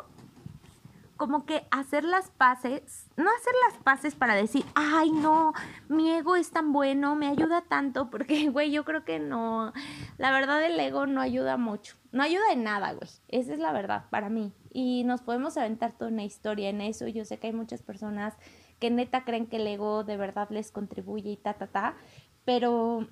como 1.22 1.46
que 1.46 1.68
hacer 1.70 2.04
las 2.04 2.32
paces, 2.32 3.08
no 3.16 3.30
hacer 3.30 3.54
las 3.70 3.84
paces 3.84 4.16
para 4.16 4.34
decir, 4.34 4.66
ay 4.74 5.12
no, 5.12 5.54
mi 5.88 6.10
ego 6.10 6.36
es 6.36 6.50
tan 6.50 6.74
bueno, 6.74 7.16
me 7.16 7.28
ayuda 7.28 7.62
tanto, 7.62 8.10
porque, 8.10 8.50
güey, 8.50 8.72
yo 8.72 8.84
creo 8.86 9.06
que 9.06 9.20
no, 9.20 9.72
la 10.18 10.32
verdad 10.32 10.66
el 10.66 10.80
ego 10.80 11.06
no 11.06 11.22
ayuda 11.22 11.58
mucho, 11.58 11.96
no 12.12 12.24
ayuda 12.24 12.52
en 12.52 12.64
nada, 12.64 12.94
güey, 12.94 13.08
esa 13.28 13.54
es 13.54 13.60
la 13.60 13.72
verdad 13.72 14.06
para 14.10 14.30
mí. 14.30 14.52
Y 14.72 15.04
nos 15.04 15.22
podemos 15.22 15.58
aventar 15.58 15.92
toda 15.92 16.10
una 16.10 16.24
historia 16.24 16.70
en 16.70 16.82
eso, 16.82 17.08
yo 17.08 17.24
sé 17.24 17.38
que 17.38 17.46
hay 17.46 17.54
muchas 17.54 17.84
personas 17.84 18.34
que 18.80 18.90
neta 18.90 19.24
creen 19.24 19.46
que 19.46 19.58
el 19.58 19.68
ego 19.68 20.04
de 20.04 20.18
verdad 20.18 20.50
les 20.50 20.72
contribuye 20.72 21.30
y 21.30 21.38
ta, 21.38 21.54
ta, 21.54 21.68
ta, 21.68 21.98
pero 22.46 23.08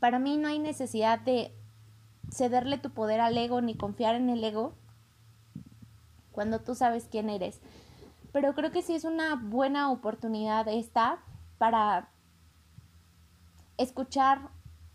para 0.00 0.18
mí 0.18 0.36
no 0.36 0.48
hay 0.48 0.58
necesidad 0.58 1.18
de 1.18 1.50
cederle 2.30 2.76
tu 2.76 2.90
poder 2.90 3.20
al 3.20 3.38
ego 3.38 3.62
ni 3.62 3.74
confiar 3.74 4.16
en 4.16 4.28
el 4.28 4.44
ego 4.44 4.74
cuando 6.38 6.60
tú 6.60 6.76
sabes 6.76 7.08
quién 7.10 7.30
eres. 7.30 7.60
Pero 8.30 8.54
creo 8.54 8.70
que 8.70 8.82
sí 8.82 8.94
es 8.94 9.02
una 9.02 9.34
buena 9.34 9.90
oportunidad 9.90 10.68
esta 10.68 11.18
para 11.58 12.10
escuchar 13.76 14.50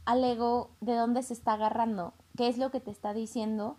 al 0.06 0.24
ego 0.24 0.70
de 0.80 0.96
dónde 0.96 1.22
se 1.22 1.34
está 1.34 1.56
agarrando, 1.56 2.14
qué 2.38 2.48
es 2.48 2.58
lo 2.58 2.72
que 2.72 2.80
te 2.80 2.92
está 2.92 3.14
diciendo 3.14 3.76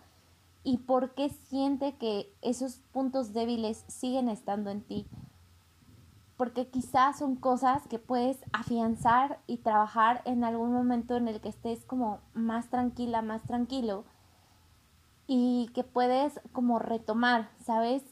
y 0.63 0.77
por 0.77 1.15
qué 1.15 1.29
siente 1.29 1.95
que 1.95 2.31
esos 2.43 2.75
puntos 2.93 3.33
débiles 3.33 3.83
siguen 3.87 4.29
estando 4.29 4.69
en 4.69 4.81
ti. 4.81 5.07
porque 6.37 6.67
quizás 6.67 7.17
son 7.17 7.35
cosas 7.35 7.87
que 7.87 7.97
puedes 7.97 8.37
afianzar 8.53 9.39
y 9.47 9.57
trabajar 9.57 10.21
en 10.25 10.43
algún 10.43 10.71
momento 10.71 11.15
en 11.15 11.29
el 11.29 11.41
que 11.41 11.49
estés 11.49 11.83
como 11.85 12.19
más 12.35 12.69
tranquila, 12.69 13.23
más 13.23 13.41
tranquilo 13.41 14.03
y 15.27 15.69
que 15.73 15.83
puedes 15.83 16.39
como 16.51 16.79
retomar, 16.79 17.49
¿sabes? 17.63 18.03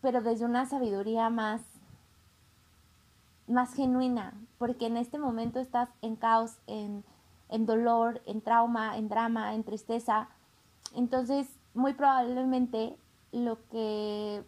Pero 0.00 0.22
desde 0.22 0.44
una 0.44 0.66
sabiduría 0.66 1.30
más 1.30 1.62
más 3.48 3.74
genuina, 3.74 4.34
porque 4.58 4.86
en 4.86 4.96
este 4.96 5.18
momento 5.18 5.60
estás 5.60 5.88
en 6.02 6.16
caos, 6.16 6.58
en, 6.66 7.04
en 7.48 7.64
dolor, 7.64 8.20
en 8.26 8.40
trauma, 8.40 8.96
en 8.96 9.08
drama, 9.08 9.54
en 9.54 9.62
tristeza. 9.62 10.28
Entonces, 10.94 11.46
muy 11.72 11.94
probablemente 11.94 12.96
lo 13.30 13.58
que 13.68 14.44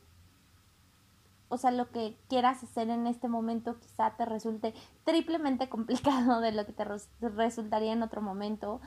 o 1.51 1.57
sea, 1.57 1.71
lo 1.71 1.91
que 1.91 2.17
quieras 2.29 2.63
hacer 2.63 2.91
en 2.91 3.07
este 3.07 3.29
momento 3.29 3.79
quizá 3.79 4.11
te 4.17 4.27
resulte 4.27 4.75
triplemente 5.05 5.69
complicado 5.71 6.41
de 6.41 6.53
lo 6.53 6.67
que 6.67 6.73
te 6.73 6.85
resultaría 7.29 7.93
en 7.93 8.03
otro 8.03 8.21
momento. 8.21 8.81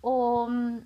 O 0.00 0.48
mm, 0.48 0.80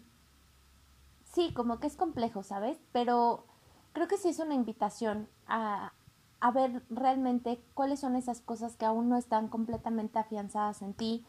sí, 1.38 1.52
como 1.54 1.78
que 1.78 1.86
es 1.86 1.96
complejo, 1.96 2.42
¿sabes? 2.42 2.80
Pero 2.90 3.46
creo 3.92 4.08
que 4.08 4.16
sí 4.16 4.28
es 4.28 4.40
una 4.40 4.54
invitación 4.54 5.28
a, 5.46 5.92
a 6.40 6.50
ver 6.50 6.82
realmente 6.90 7.62
cuáles 7.74 8.00
son 8.00 8.16
esas 8.16 8.40
cosas 8.40 8.76
que 8.76 8.84
aún 8.84 9.08
no 9.08 9.16
están 9.16 9.46
completamente 9.46 10.18
afianzadas 10.18 10.82
en 10.82 10.94
ti. 10.94 11.24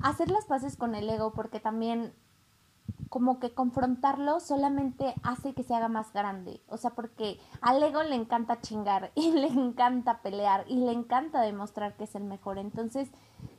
Hacer 0.00 0.28
las 0.32 0.46
paces 0.46 0.76
con 0.76 0.96
el 0.96 1.08
ego, 1.08 1.32
porque 1.34 1.60
también 1.60 2.14
como 3.14 3.38
que 3.38 3.54
confrontarlo 3.54 4.40
solamente 4.40 5.14
hace 5.22 5.54
que 5.54 5.62
se 5.62 5.72
haga 5.72 5.86
más 5.86 6.12
grande. 6.12 6.60
O 6.68 6.76
sea, 6.76 6.90
porque 6.90 7.38
al 7.60 7.80
ego 7.80 8.02
le 8.02 8.16
encanta 8.16 8.60
chingar 8.60 9.12
y 9.14 9.30
le 9.30 9.46
encanta 9.46 10.20
pelear 10.20 10.64
y 10.68 10.78
le 10.78 10.90
encanta 10.90 11.40
demostrar 11.40 11.96
que 11.96 12.04
es 12.04 12.14
el 12.16 12.24
mejor. 12.24 12.58
Entonces, 12.58 13.10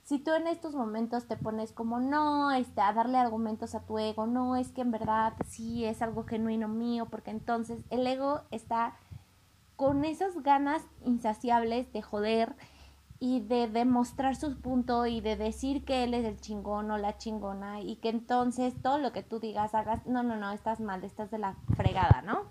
si 0.04 0.20
tú 0.20 0.34
en 0.34 0.48
estos 0.48 0.76
momentos 0.76 1.28
te 1.28 1.38
pones 1.38 1.72
como 1.72 2.02
no, 2.02 2.52
este, 2.52 2.82
a 2.82 2.92
darle 2.92 3.18
argumentos 3.18 3.76
a 3.76 3.86
tu 3.86 3.98
ego, 3.98 4.28
no, 4.28 4.58
es 4.58 4.74
que 4.74 4.82
en 4.82 4.92
verdad 4.92 5.34
sí 5.48 5.86
es 5.86 6.02
algo 6.02 6.26
genuino 6.26 6.68
mío, 6.68 7.08
porque 7.10 7.32
entonces 7.32 7.80
el 7.90 8.06
ego 8.06 8.42
está 8.52 8.98
con 9.78 10.06
esas 10.06 10.44
ganas 10.44 10.84
insaciables 11.06 11.92
de 11.94 12.02
joder 12.02 12.56
y 13.20 13.42
de 13.42 13.68
demostrar 13.68 14.36
su 14.36 14.60
punto 14.60 15.06
y 15.06 15.22
de 15.22 15.38
decir 15.38 15.86
que 15.86 16.04
él 16.04 16.14
es 16.14 16.26
el 16.26 16.40
chingón 16.40 16.92
o 16.92 16.98
la 16.98 17.18
chingona 17.18 17.82
y 17.82 17.96
que 17.98 18.10
entonces 18.10 18.74
todo 18.82 18.98
lo 18.98 19.14
que 19.14 19.24
tú 19.24 19.40
digas 19.40 19.74
hagas, 19.74 20.06
no, 20.06 20.22
no, 20.22 20.36
no, 20.36 20.52
estás 20.52 20.80
mal, 20.80 21.04
estás 21.04 21.32
de 21.32 21.38
la 21.38 21.56
fregada, 21.76 22.22
¿no? 22.22 22.44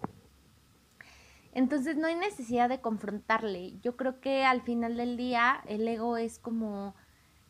Entonces 1.53 1.97
no 1.97 2.09
hay 2.09 2.17
necesidad 2.17 2.69
de 2.69 2.81
confrontarle. 2.81 3.79
Yo 3.81 3.97
creo 3.97 4.21
que 4.21 4.45
al 4.45 4.63
final 4.63 4.97
del 4.97 5.17
día 5.17 5.63
el 5.67 5.87
ego 5.87 6.17
es 6.17 6.39
como 6.39 6.95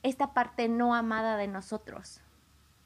esta 0.02 0.34
parte 0.34 0.68
no 0.68 0.94
amada 0.94 1.36
de 1.36 1.48
nosotros. 1.48 2.20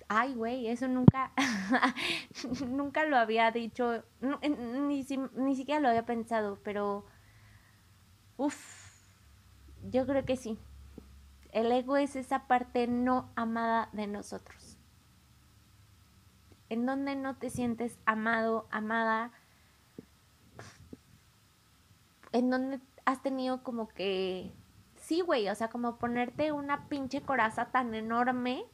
Ay, 0.09 0.35
güey, 0.35 0.69
eso 0.69 0.89
nunca, 0.89 1.33
nunca 2.67 3.05
lo 3.05 3.17
había 3.17 3.51
dicho, 3.51 4.05
ni, 4.21 5.05
ni 5.35 5.57
siquiera 5.57 5.81
lo 5.81 5.89
había 5.89 6.07
pensado, 6.07 6.61
pero, 6.63 7.05
uff, 8.39 8.78
yo 9.91 10.07
creo 10.07 10.25
que 10.25 10.37
sí. 10.37 10.59
El 11.53 11.73
ego 11.73 11.97
es 11.97 12.17
esa 12.17 12.47
parte 12.47 12.87
no 12.87 13.31
amada 13.35 13.89
de 13.93 14.07
nosotros. 14.07 14.77
En 16.69 16.85
donde 16.85 17.17
no 17.17 17.37
te 17.37 17.51
sientes 17.51 17.99
amado, 18.05 18.67
amada. 18.71 19.33
En 22.33 22.51
donde 22.51 22.81
has 23.05 23.23
tenido 23.23 23.63
como 23.63 23.89
que... 23.89 24.53
Sí, 24.97 25.23
güey, 25.23 25.49
o 25.49 25.55
sea, 25.55 25.71
como 25.71 25.97
ponerte 25.97 26.53
una 26.53 26.89
pinche 26.89 27.23
coraza 27.23 27.67
tan 27.71 27.95
enorme, 27.95 28.65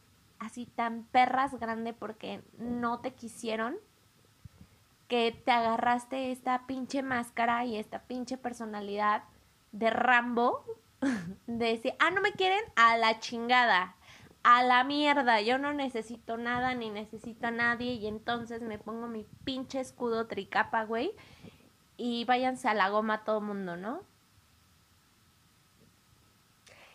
así 0.41 0.67
tan 0.67 1.05
perras 1.05 1.55
grande 1.61 1.93
porque 1.93 2.43
no 2.59 2.99
te 2.99 3.15
quisieron, 3.15 3.77
que 5.07 5.31
te 5.45 5.53
agarraste 5.53 6.33
esta 6.33 6.67
pinche 6.67 7.03
máscara 7.03 7.65
y 7.65 7.77
esta 7.77 8.03
pinche 8.03 8.37
personalidad 8.37 9.23
de 9.71 9.91
Rambo 9.91 10.65
de 11.47 11.67
decir, 11.67 11.95
ah, 11.99 12.11
no 12.11 12.21
me 12.21 12.33
quieren, 12.33 12.63
a 12.77 12.97
la 12.97 13.21
chingada, 13.21 13.97
a 14.43 14.63
la 14.63 14.85
mierda, 14.85 15.41
yo 15.41 15.59
no 15.59 15.73
necesito 15.73 16.37
nada 16.37 16.75
ni 16.75 16.91
necesito 16.91 17.47
a 17.47 17.51
nadie 17.51 17.95
y 17.95 18.07
entonces 18.07 18.63
me 18.63 18.79
pongo 18.79 19.09
mi 19.09 19.27
pinche 19.45 19.81
escudo 19.81 20.27
tricapa, 20.27 20.85
güey, 20.85 21.13
y 21.97 22.25
váyanse 22.25 22.69
a 22.69 22.75
la 22.75 22.91
goma 22.91 23.25
todo 23.25 23.41
mundo, 23.41 23.77
¿no? 23.77 24.03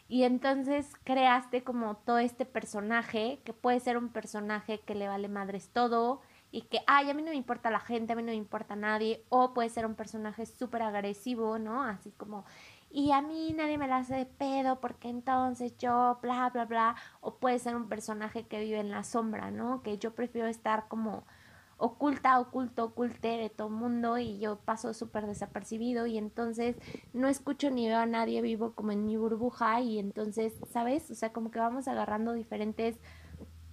Y 0.08 0.24
entonces 0.24 0.92
creaste 1.04 1.64
como 1.64 1.98
todo 1.98 2.18
este 2.18 2.44
personaje, 2.44 3.42
que 3.46 3.54
puede 3.54 3.80
ser 3.80 3.96
un 3.96 4.10
personaje 4.10 4.80
que 4.82 4.96
le 4.96 5.08
vale 5.08 5.28
madres 5.28 5.70
todo 5.70 6.22
y 6.52 6.64
que, 6.64 6.80
ay, 6.88 7.12
a 7.12 7.14
mí 7.14 7.22
no 7.22 7.30
me 7.30 7.38
importa 7.38 7.70
la 7.70 7.80
gente, 7.80 8.14
a 8.14 8.16
mí 8.16 8.24
no 8.24 8.32
me 8.32 8.36
importa 8.36 8.76
nadie, 8.76 9.24
o 9.30 9.54
puede 9.54 9.70
ser 9.70 9.86
un 9.86 9.94
personaje 9.94 10.48
súper 10.48 10.82
agresivo, 10.82 11.60
¿no? 11.60 11.84
Así 11.84 12.12
como 12.12 12.44
y 12.92 13.12
a 13.12 13.22
mí 13.22 13.54
nadie 13.56 13.78
me 13.78 13.88
la 13.88 13.98
hace 13.98 14.16
de 14.16 14.26
pedo 14.26 14.80
porque 14.80 15.10
entonces 15.10 15.78
yo, 15.78 16.18
bla, 16.22 16.50
bla, 16.50 16.66
bla, 16.66 16.96
o 17.22 17.36
puede 17.36 17.60
ser 17.60 17.76
un 17.76 17.88
personaje 17.88 18.48
que 18.48 18.60
vive 18.60 18.80
en 18.80 18.90
la 18.90 19.04
sombra, 19.04 19.52
¿no? 19.52 19.84
Que 19.84 19.98
yo 20.00 20.16
prefiero 20.16 20.48
estar 20.48 20.88
como 20.88 21.26
oculta, 21.78 22.40
oculto, 22.40 22.84
oculte 22.86 23.30
de 23.38 23.50
todo 23.50 23.70
mundo 23.70 24.18
y 24.18 24.40
yo 24.40 24.58
paso 24.60 24.94
súper 24.94 25.28
desapercibido 25.28 26.08
y 26.08 26.18
entonces 26.18 26.76
no 27.14 27.28
escucho 27.28 27.70
ni 27.72 27.88
veo 27.88 28.00
a 28.00 28.06
nadie 28.06 28.42
vivo 28.42 28.74
como 28.74 28.92
en 28.92 29.06
mi 29.06 29.18
burbuja 29.18 29.80
y 29.82 30.00
entonces, 30.00 30.54
¿sabes? 30.72 31.10
O 31.12 31.16
sea, 31.16 31.32
como 31.32 31.52
que 31.52 31.60
vamos 31.60 31.88
agarrando 31.88 32.34
diferentes 32.34 33.00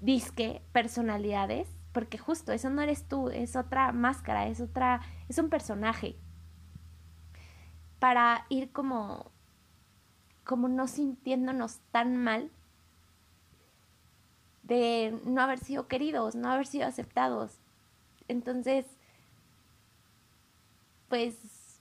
disque 0.01 0.63
personalidades 0.73 1.69
porque 1.93 2.19
justo 2.19 2.53
eso 2.53 2.69
no 2.69 2.83
eres 2.83 3.09
tú, 3.09 3.31
es 3.31 3.57
otra 3.57 3.91
máscara, 3.93 4.47
es 4.47 4.61
otra, 4.61 5.01
es 5.29 5.39
un 5.39 5.49
personaje 5.49 6.17
para 7.99 8.47
ir 8.49 8.71
como, 8.73 9.31
como 10.45 10.69
no 10.69 10.87
sintiéndonos 10.87 11.81
tan 11.91 12.17
mal 12.17 12.51
de 14.63 15.19
no 15.25 15.41
haber 15.41 15.59
sido 15.59 15.87
queridos, 15.87 16.35
no 16.35 16.51
haber 16.51 16.67
sido 16.67 16.87
aceptados. 16.87 17.59
Entonces, 18.29 18.85
pues, 21.09 21.81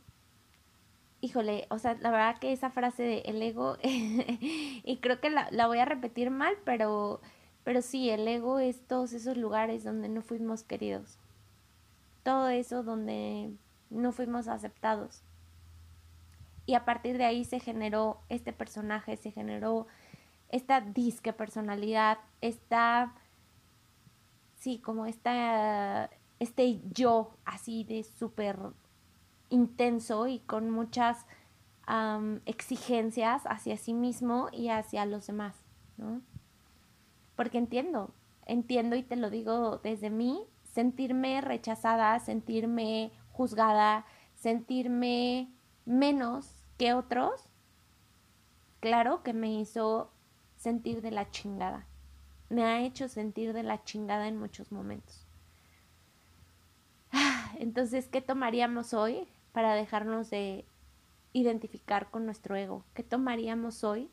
híjole, 1.21 1.65
o 1.69 1.79
sea, 1.79 1.95
la 1.95 2.11
verdad 2.11 2.37
que 2.39 2.53
esa 2.53 2.69
frase 2.69 3.03
de 3.03 3.17
el 3.25 3.41
ego, 3.41 3.77
y 3.83 4.97
creo 5.01 5.19
que 5.19 5.29
la, 5.29 5.49
la, 5.51 5.67
voy 5.67 5.79
a 5.79 5.85
repetir 5.85 6.29
mal, 6.29 6.55
pero, 6.63 7.21
pero 7.63 7.81
sí, 7.81 8.09
el 8.09 8.27
ego 8.27 8.59
es 8.59 8.81
todos 8.87 9.13
esos 9.13 9.35
lugares 9.37 9.83
donde 9.83 10.09
no 10.09 10.21
fuimos 10.21 10.63
queridos. 10.63 11.17
Todo 12.23 12.49
eso 12.49 12.83
donde 12.83 13.51
no 13.89 14.11
fuimos 14.11 14.47
aceptados. 14.47 15.24
Y 16.65 16.73
a 16.73 16.85
partir 16.85 17.17
de 17.17 17.25
ahí 17.25 17.45
se 17.45 17.59
generó 17.59 18.21
este 18.29 18.53
personaje, 18.53 19.17
se 19.17 19.31
generó 19.31 19.87
esta 20.49 20.81
disque 20.81 21.33
personalidad, 21.33 22.17
esta, 22.41 23.13
sí, 24.55 24.79
como 24.79 25.05
esta, 25.05 26.09
este 26.39 26.81
yo 26.91 27.35
así 27.45 27.83
de 27.83 28.03
súper 28.03 28.57
intenso 29.49 30.27
y 30.27 30.39
con 30.39 30.69
muchas 30.69 31.25
exigencias 32.45 33.43
hacia 33.45 33.77
sí 33.77 33.93
mismo 33.93 34.49
y 34.51 34.69
hacia 34.69 35.05
los 35.05 35.27
demás, 35.27 35.55
¿no? 35.97 36.21
Porque 37.35 37.59
entiendo, 37.59 38.11
entiendo 38.47 38.95
y 38.95 39.03
te 39.03 39.15
lo 39.15 39.29
digo 39.29 39.77
desde 39.83 40.09
mí, 40.09 40.41
sentirme 40.63 41.41
rechazada, 41.41 42.19
sentirme 42.19 43.11
juzgada, 43.31 44.05
sentirme 44.33 45.51
menos 45.85 46.54
que 46.77 46.93
otros, 46.93 47.49
claro 48.79 49.23
que 49.23 49.33
me 49.33 49.53
hizo 49.53 50.11
sentir 50.57 51.01
de 51.01 51.11
la 51.11 51.29
chingada. 51.31 51.85
Me 52.49 52.63
ha 52.63 52.81
hecho 52.81 53.07
sentir 53.07 53.53
de 53.53 53.63
la 53.63 53.83
chingada 53.83 54.27
en 54.27 54.37
muchos 54.37 54.71
momentos. 54.71 55.25
Entonces, 57.59 58.07
¿qué 58.07 58.21
tomaríamos 58.21 58.93
hoy 58.93 59.27
para 59.51 59.73
dejarnos 59.73 60.29
de 60.29 60.65
identificar 61.33 62.09
con 62.09 62.25
nuestro 62.25 62.55
ego? 62.55 62.83
¿Qué 62.93 63.03
tomaríamos 63.03 63.83
hoy 63.83 64.09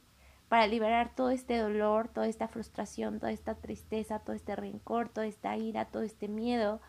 para 0.49 0.67
liberar 0.67 1.15
todo 1.15 1.31
este 1.31 1.57
dolor, 1.57 2.09
toda 2.09 2.27
esta 2.27 2.49
frustración, 2.49 3.19
toda 3.19 3.33
esta 3.33 3.55
tristeza, 3.55 4.19
todo 4.19 4.37
este 4.37 4.55
rencor, 4.55 5.09
toda 5.09 5.27
esta 5.27 5.57
ira, 5.57 5.87
todo 5.87 6.03
este 6.03 6.29
miedo 6.29 6.81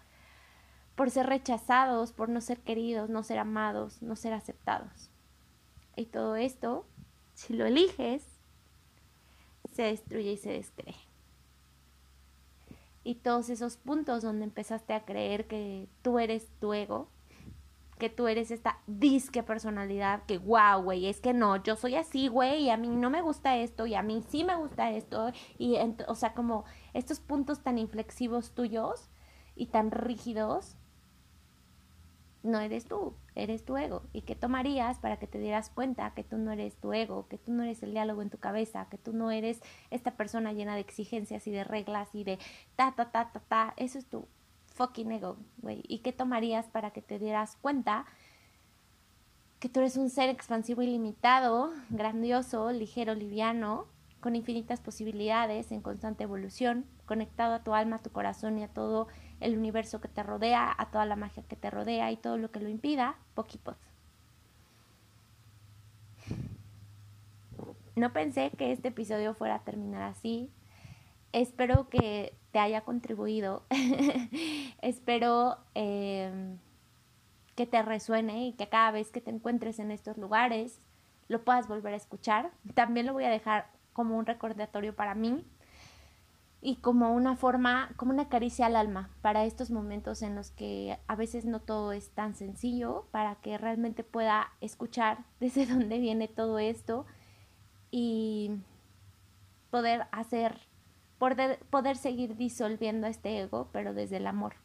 por 0.95 1.09
ser 1.09 1.27
rechazados, 1.27 2.11
por 2.13 2.29
no 2.29 2.41
ser 2.41 2.59
queridos, 2.59 3.09
no 3.09 3.23
ser 3.23 3.39
amados, 3.39 4.01
no 4.01 4.15
ser 4.15 4.33
aceptados? 4.33 5.12
Y 5.95 6.05
todo 6.05 6.35
esto, 6.35 6.85
si 7.33 7.53
lo 7.53 7.65
eliges, 7.65 8.25
se 9.71 9.83
destruye 9.83 10.33
y 10.33 10.37
se 10.37 10.51
descree. 10.51 10.95
Y 13.03 13.15
todos 13.15 13.49
esos 13.49 13.77
puntos 13.77 14.23
donde 14.23 14.45
empezaste 14.45 14.93
a 14.93 15.03
creer 15.03 15.47
que 15.47 15.87
tú 16.01 16.19
eres 16.19 16.47
tu 16.59 16.73
ego, 16.73 17.09
que 17.99 18.09
tú 18.09 18.27
eres 18.27 18.49
esta 18.49 18.79
disque 18.87 19.43
personalidad, 19.43 20.25
que 20.25 20.37
wow, 20.37 20.81
güey, 20.81 21.07
es 21.07 21.19
que 21.19 21.33
no, 21.33 21.61
yo 21.63 21.75
soy 21.75 21.95
así, 21.95 22.27
güey, 22.27 22.63
y 22.63 22.69
a 22.69 22.77
mí 22.77 22.89
no 22.89 23.09
me 23.09 23.21
gusta 23.21 23.57
esto, 23.57 23.85
y 23.85 23.95
a 23.95 24.01
mí 24.01 24.23
sí 24.27 24.43
me 24.43 24.55
gusta 24.55 24.91
esto, 24.91 25.31
y 25.57 25.77
o 26.07 26.15
sea, 26.15 26.33
como 26.33 26.65
estos 26.93 27.19
puntos 27.19 27.61
tan 27.61 27.77
inflexivos 27.77 28.51
tuyos 28.51 29.09
y 29.55 29.67
tan 29.67 29.91
rígidos, 29.91 30.75
no 32.43 32.59
eres 32.59 32.85
tú, 32.85 33.15
eres 33.35 33.65
tu 33.65 33.77
ego. 33.77 34.03
¿Y 34.11 34.21
qué 34.21 34.35
tomarías 34.35 34.99
para 34.99 35.17
que 35.17 35.27
te 35.27 35.39
dieras 35.39 35.69
cuenta 35.69 36.13
que 36.13 36.23
tú 36.23 36.37
no 36.37 36.51
eres 36.51 36.75
tu 36.75 36.93
ego, 36.93 37.27
que 37.27 37.37
tú 37.37 37.51
no 37.53 37.63
eres 37.63 37.81
el 37.83 37.91
diálogo 37.91 38.21
en 38.21 38.29
tu 38.29 38.37
cabeza, 38.37 38.87
que 38.89 38.97
tú 38.97 39.13
no 39.13 39.31
eres 39.31 39.61
esta 39.89 40.11
persona 40.11 40.53
llena 40.53 40.75
de 40.75 40.81
exigencias 40.81 41.47
y 41.47 41.51
de 41.51 41.63
reglas 41.63 42.13
y 42.13 42.23
de 42.23 42.37
ta, 42.75 42.93
ta, 42.95 43.11
ta, 43.11 43.31
ta, 43.31 43.39
ta? 43.39 43.73
Eso 43.77 43.97
es 43.97 44.05
tu 44.05 44.27
fucking 44.75 45.11
ego, 45.11 45.37
güey. 45.57 45.83
¿Y 45.87 45.99
qué 45.99 46.11
tomarías 46.11 46.67
para 46.67 46.91
que 46.91 47.01
te 47.01 47.17
dieras 47.17 47.57
cuenta 47.61 48.05
que 49.59 49.69
tú 49.69 49.79
eres 49.79 49.95
un 49.95 50.09
ser 50.09 50.29
expansivo 50.29 50.81
ilimitado, 50.81 51.71
grandioso, 51.89 52.71
ligero, 52.71 53.15
liviano, 53.15 53.87
con 54.19 54.35
infinitas 54.35 54.81
posibilidades, 54.81 55.71
en 55.71 55.81
constante 55.81 56.23
evolución, 56.23 56.85
conectado 57.05 57.53
a 57.53 57.63
tu 57.63 57.73
alma, 57.73 57.97
a 57.97 58.01
tu 58.01 58.09
corazón 58.09 58.57
y 58.57 58.63
a 58.63 58.67
todo 58.67 59.07
el 59.43 59.57
universo 59.57 59.99
que 60.01 60.07
te 60.07 60.23
rodea, 60.23 60.73
a 60.77 60.89
toda 60.89 61.05
la 61.05 61.15
magia 61.15 61.43
que 61.43 61.55
te 61.55 61.69
rodea 61.69 62.11
y 62.11 62.17
todo 62.17 62.37
lo 62.37 62.51
que 62.51 62.59
lo 62.59 62.69
impida, 62.69 63.15
poquipos. 63.33 63.75
No 67.95 68.11
pensé 68.11 68.51
que 68.57 68.71
este 68.71 68.87
episodio 68.87 69.35
fuera 69.35 69.55
a 69.55 69.63
terminar 69.63 70.01
así. 70.01 70.49
Espero 71.31 71.89
que 71.89 72.35
te 72.51 72.59
haya 72.59 72.81
contribuido. 72.81 73.63
Espero 74.81 75.57
em, 75.75 76.57
que 77.55 77.67
te 77.67 77.81
resuene 77.83 78.47
y 78.47 78.53
que 78.53 78.67
cada 78.67 78.91
vez 78.91 79.11
que 79.11 79.21
te 79.21 79.29
encuentres 79.29 79.79
en 79.79 79.91
estos 79.91 80.17
lugares 80.17 80.79
lo 81.27 81.43
puedas 81.43 81.67
volver 81.67 81.93
a 81.93 81.97
escuchar. 81.97 82.51
También 82.73 83.05
lo 83.05 83.13
voy 83.13 83.25
a 83.25 83.29
dejar 83.29 83.67
como 83.93 84.17
un 84.17 84.25
recordatorio 84.25 84.95
para 84.95 85.13
mí 85.13 85.45
y 86.65 86.77
como 86.77 87.13
una 87.13 87.35
forma, 87.35 87.91
como 87.97 88.13
una 88.13 88.29
caricia 88.29 88.67
al 88.67 88.77
alma 88.77 89.09
para 89.21 89.43
estos 89.43 89.69
momentos 89.69 90.21
en 90.21 90.33
los 90.33 90.51
que 90.51 90.97
a 91.07 91.15
veces 91.17 91.43
no 91.43 91.59
todo 91.59 91.91
es 91.91 92.11
tan 92.11 92.35
sencillo, 92.35 93.05
para 93.11 93.35
que 93.35 93.57
realmente 93.57 94.05
pueda 94.05 94.49
escuchar 94.61 95.25
desde 95.41 95.65
dónde 95.65 95.99
viene 95.99 96.29
todo 96.29 96.59
esto 96.59 97.05
y 97.91 98.51
poder 99.71 100.07
hacer, 100.13 100.57
poder, 101.19 101.59
poder 101.69 101.97
seguir 101.97 102.37
disolviendo 102.37 103.07
este 103.07 103.41
ego, 103.41 103.67
pero 103.73 103.93
desde 103.93 104.17
el 104.17 104.25
amor, 104.25 104.55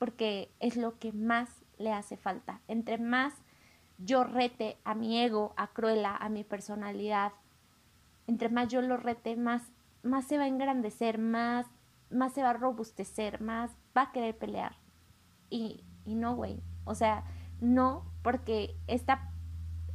porque 0.00 0.50
es 0.58 0.76
lo 0.76 0.98
que 0.98 1.12
más 1.12 1.48
le 1.78 1.92
hace 1.92 2.16
falta. 2.16 2.62
Entre 2.66 2.98
más 2.98 3.32
yo 3.98 4.24
rete 4.24 4.76
a 4.82 4.96
mi 4.96 5.20
ego, 5.20 5.54
a 5.56 5.68
Cruella, 5.68 6.16
a 6.16 6.28
mi 6.28 6.42
personalidad, 6.42 7.32
entre 8.26 8.48
más 8.48 8.66
yo 8.66 8.82
lo 8.82 8.96
rete, 8.96 9.36
más 9.36 9.70
más 10.04 10.26
se 10.26 10.38
va 10.38 10.44
a 10.44 10.48
engrandecer, 10.48 11.18
más, 11.18 11.66
más 12.10 12.32
se 12.32 12.42
va 12.42 12.50
a 12.50 12.54
robustecer, 12.54 13.40
más 13.40 13.76
va 13.96 14.02
a 14.02 14.12
querer 14.12 14.36
pelear. 14.36 14.76
Y, 15.50 15.84
y 16.04 16.14
no, 16.14 16.36
güey. 16.36 16.62
O 16.84 16.94
sea, 16.94 17.24
no, 17.60 18.04
porque 18.22 18.76
esta, 18.86 19.30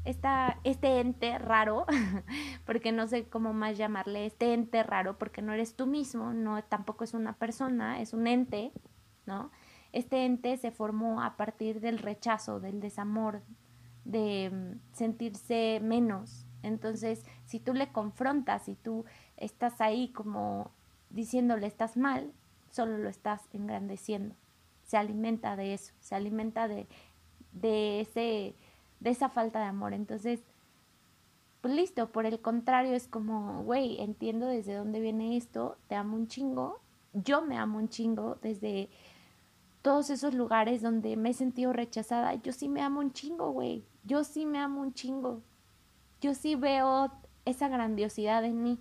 esta, 0.06 0.60
este 0.64 1.00
ente 1.00 1.38
raro, 1.38 1.86
porque 2.66 2.92
no 2.92 3.08
sé 3.08 3.28
cómo 3.28 3.54
más 3.54 3.78
llamarle, 3.78 4.26
este 4.26 4.54
ente 4.54 4.84
raro, 4.84 5.18
porque 5.18 5.42
no 5.42 5.54
eres 5.54 5.76
tú 5.76 5.88
mismo, 5.88 6.34
no, 6.34 6.62
tampoco 6.64 7.04
es 7.04 7.14
una 7.14 7.34
persona, 7.34 8.02
es 8.02 8.14
un 8.14 8.28
ente, 8.28 8.72
¿no? 9.26 9.52
Este 9.92 10.26
ente 10.26 10.58
se 10.58 10.72
formó 10.72 11.22
a 11.22 11.36
partir 11.36 11.80
del 11.80 12.00
rechazo, 12.00 12.60
del 12.60 12.80
desamor, 12.80 13.42
de 14.06 14.50
mm, 14.52 14.96
sentirse 14.96 15.80
menos. 15.84 16.46
Entonces, 16.64 17.26
si 17.46 17.60
tú 17.60 17.74
le 17.74 17.92
confrontas, 17.92 18.64
si 18.64 18.76
tú 18.76 19.06
estás 19.38 19.82
ahí 19.82 20.10
como 20.10 20.72
diciéndole 21.10 21.68
estás 21.68 21.98
mal, 21.98 22.32
solo 22.72 22.98
lo 22.98 23.10
estás 23.10 23.48
engrandeciendo. 23.54 24.36
Se 24.86 24.98
alimenta 24.98 25.56
de 25.56 25.74
eso, 25.74 25.94
se 26.00 26.16
alimenta 26.16 26.68
de, 26.68 26.88
de, 27.52 28.02
ese, 28.02 28.56
de 29.00 29.10
esa 29.10 29.30
falta 29.30 29.60
de 29.60 29.66
amor. 29.66 29.94
Entonces, 29.94 30.42
pues 31.62 31.74
listo, 31.74 32.12
por 32.12 32.26
el 32.26 32.40
contrario 32.40 32.94
es 32.94 33.08
como, 33.08 33.64
güey, 33.64 34.02
entiendo 34.02 34.48
desde 34.48 34.76
dónde 34.76 35.00
viene 35.00 35.38
esto, 35.38 35.78
te 35.88 35.96
amo 35.96 36.16
un 36.16 36.28
chingo, 36.28 36.80
yo 37.14 37.42
me 37.42 37.58
amo 37.58 37.80
un 37.80 37.90
chingo 37.90 38.38
desde 38.42 38.90
todos 39.82 40.10
esos 40.10 40.34
lugares 40.34 40.82
donde 40.82 41.18
me 41.18 41.32
he 41.32 41.34
sentido 41.34 41.74
rechazada, 41.74 42.36
yo 42.36 42.54
sí 42.54 42.70
me 42.70 42.82
amo 42.82 43.00
un 43.00 43.12
chingo, 43.12 43.52
güey, 43.52 43.84
yo 44.04 44.24
sí 44.24 44.46
me 44.46 44.60
amo 44.60 44.82
un 44.82 44.94
chingo, 44.94 45.42
yo 46.22 46.34
sí 46.34 46.56
veo 46.56 47.12
esa 47.46 47.68
grandiosidad 47.68 48.44
en 48.44 48.64
mí. 48.64 48.80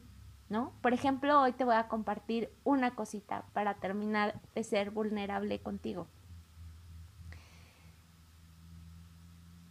¿no? 0.49 0.73
Por 0.81 0.95
ejemplo, 0.95 1.43
hoy 1.43 1.53
te 1.53 1.65
voy 1.65 1.75
a 1.75 1.89
compartir 1.89 2.51
una 2.65 2.95
cosita 2.95 3.45
para 3.53 3.75
terminar 3.75 4.41
de 4.55 4.65
ser 4.65 4.91
vulnerable 4.91 5.61
contigo. 5.61 6.07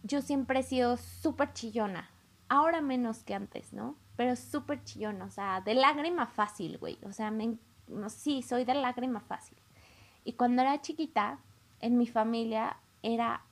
Yo 0.04 0.22
siempre 0.22 0.60
he 0.60 0.62
sido 0.62 0.96
súper 0.96 1.52
chillona, 1.52 2.10
ahora 2.48 2.80
menos 2.80 3.24
que 3.24 3.34
antes, 3.34 3.72
¿no? 3.72 3.96
Pero 4.16 4.36
súper 4.36 4.82
chillona, 4.84 5.24
o 5.24 5.30
sea, 5.30 5.60
de 5.60 5.74
lágrima 5.74 6.26
fácil, 6.26 6.78
güey. 6.78 6.98
O 7.02 7.12
sea, 7.12 7.30
me, 7.30 7.58
no, 7.88 8.08
sí, 8.08 8.42
soy 8.42 8.64
de 8.64 8.74
lágrima 8.74 9.20
fácil. 9.20 9.58
Y 10.24 10.34
cuando 10.34 10.62
era 10.62 10.80
chiquita, 10.80 11.40
en 11.80 11.98
mi 11.98 12.06
familia 12.06 12.78
era, 13.02 13.42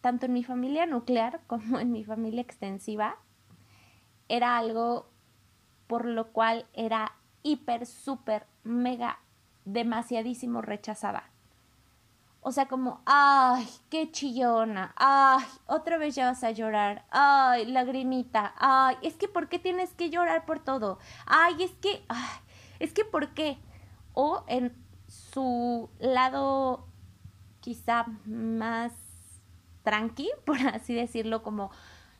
tanto 0.00 0.26
en 0.26 0.32
mi 0.32 0.44
familia 0.44 0.84
nuclear 0.86 1.40
como 1.46 1.78
en 1.78 1.92
mi 1.92 2.04
familia 2.04 2.42
extensiva, 2.42 3.16
era 4.32 4.56
algo 4.56 5.10
por 5.86 6.06
lo 6.06 6.32
cual 6.32 6.64
era 6.72 7.12
hiper, 7.42 7.84
súper, 7.84 8.46
mega, 8.64 9.18
demasiadísimo 9.66 10.62
rechazada. 10.62 11.24
O 12.40 12.50
sea, 12.50 12.66
como, 12.66 13.02
ay, 13.04 13.68
qué 13.90 14.10
chillona, 14.10 14.94
ay, 14.96 15.44
otra 15.66 15.98
vez 15.98 16.14
ya 16.14 16.30
vas 16.30 16.42
a 16.44 16.50
llorar, 16.50 17.04
ay, 17.10 17.66
lagrimita, 17.66 18.54
ay, 18.56 18.96
es 19.02 19.16
que 19.16 19.28
¿por 19.28 19.50
qué 19.50 19.58
tienes 19.58 19.92
que 19.92 20.08
llorar 20.08 20.46
por 20.46 20.60
todo? 20.60 20.98
Ay, 21.26 21.62
es 21.62 21.72
que, 21.72 22.02
es 22.80 22.94
que 22.94 23.04
¿por 23.04 23.34
qué? 23.34 23.58
O 24.14 24.44
en 24.46 24.74
su 25.08 25.90
lado 26.00 26.86
quizá 27.60 28.06
más 28.24 28.92
tranqui, 29.82 30.30
por 30.46 30.56
así 30.68 30.94
decirlo, 30.94 31.42
como, 31.42 31.70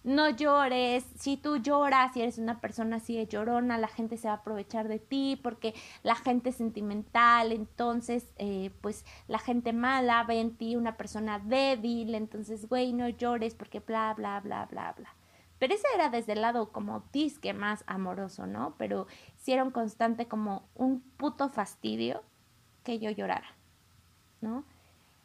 no 0.05 0.31
llores, 0.31 1.05
si 1.17 1.37
tú 1.37 1.59
lloras, 1.59 2.13
si 2.13 2.23
eres 2.23 2.39
una 2.39 2.61
persona 2.61 2.97
así 2.97 3.17
de 3.17 3.27
llorona, 3.27 3.79
la 3.79 3.89
gente 3.89 4.17
se 4.17 4.29
va 4.29 4.35
a 4.35 4.37
aprovechar 4.39 4.89
de 4.89 4.99
ti 4.99 5.39
porque 5.43 5.75
la 6.03 6.17
gente 6.17 6.51
es 6.51 6.57
sentimental, 6.57 7.53
entonces 7.53 8.33
eh, 8.37 8.71
pues 8.81 9.05
la 9.29 9.39
gente 9.39 9.73
mala 9.73 10.25
ve 10.25 10.41
en 10.41 10.57
ti 10.57 10.75
una 10.77 10.97
persona 10.97 11.39
débil, 11.39 12.15
entonces 12.15 12.69
güey, 12.69 12.93
no 12.93 13.09
llores 13.09 13.55
porque 13.55 13.81
bla, 13.81 14.13
bla, 14.15 14.41
bla, 14.41 14.67
bla, 14.67 14.93
bla. 14.97 15.15
Pero 15.59 15.75
ese 15.75 15.87
era 15.95 16.09
desde 16.09 16.33
el 16.33 16.41
lado 16.41 16.73
como 16.73 17.05
disque 17.13 17.55
más 17.55 17.85
amoroso, 17.87 18.49
¿no? 18.49 18.75
Pero 18.79 19.07
si 19.37 19.53
era 19.53 19.63
un 19.63 19.71
constante 19.71 20.27
como 20.27 20.69
un 20.75 21.01
puto 21.17 21.49
fastidio 21.49 22.25
que 22.83 22.99
yo 22.99 23.11
llorara, 23.11 23.55
¿no? 24.41 24.65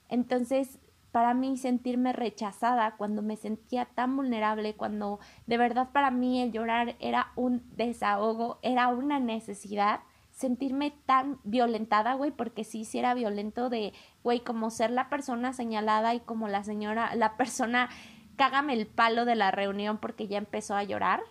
Entonces 0.10 0.78
para 1.18 1.34
mí 1.34 1.58
sentirme 1.58 2.14
rechazada, 2.14 2.96
cuando 2.96 3.24
me 3.24 3.38
sentía 3.38 3.86
tan 3.86 4.16
vulnerable, 4.16 4.76
cuando 4.76 5.20
de 5.48 5.58
verdad 5.58 5.90
para 5.92 6.12
mí 6.12 6.44
el 6.44 6.52
llorar 6.52 6.96
era 7.00 7.32
un 7.36 7.64
desahogo, 7.76 8.60
era 8.62 8.90
una 8.90 9.20
necesidad, 9.20 10.02
sentirme 10.30 10.94
tan 11.08 11.40
violentada, 11.44 12.14
güey, 12.14 12.30
porque 12.30 12.64
sí, 12.64 12.86
sí 12.86 13.00
era 13.00 13.16
violento 13.16 13.72
de, 13.72 13.94
güey, 14.22 14.42
como 14.42 14.70
ser 14.70 14.92
la 14.92 15.10
persona 15.10 15.54
señalada 15.54 16.14
y 16.14 16.20
como 16.20 16.48
la 16.50 16.64
señora, 16.64 17.16
la 17.16 17.36
persona, 17.36 17.90
cágame 18.36 18.74
el 18.74 18.86
palo 18.86 19.26
de 19.26 19.34
la 19.34 19.50
reunión 19.50 19.98
porque 19.98 20.28
ya 20.28 20.38
empezó 20.38 20.76
a 20.76 20.84
llorar, 20.84 21.22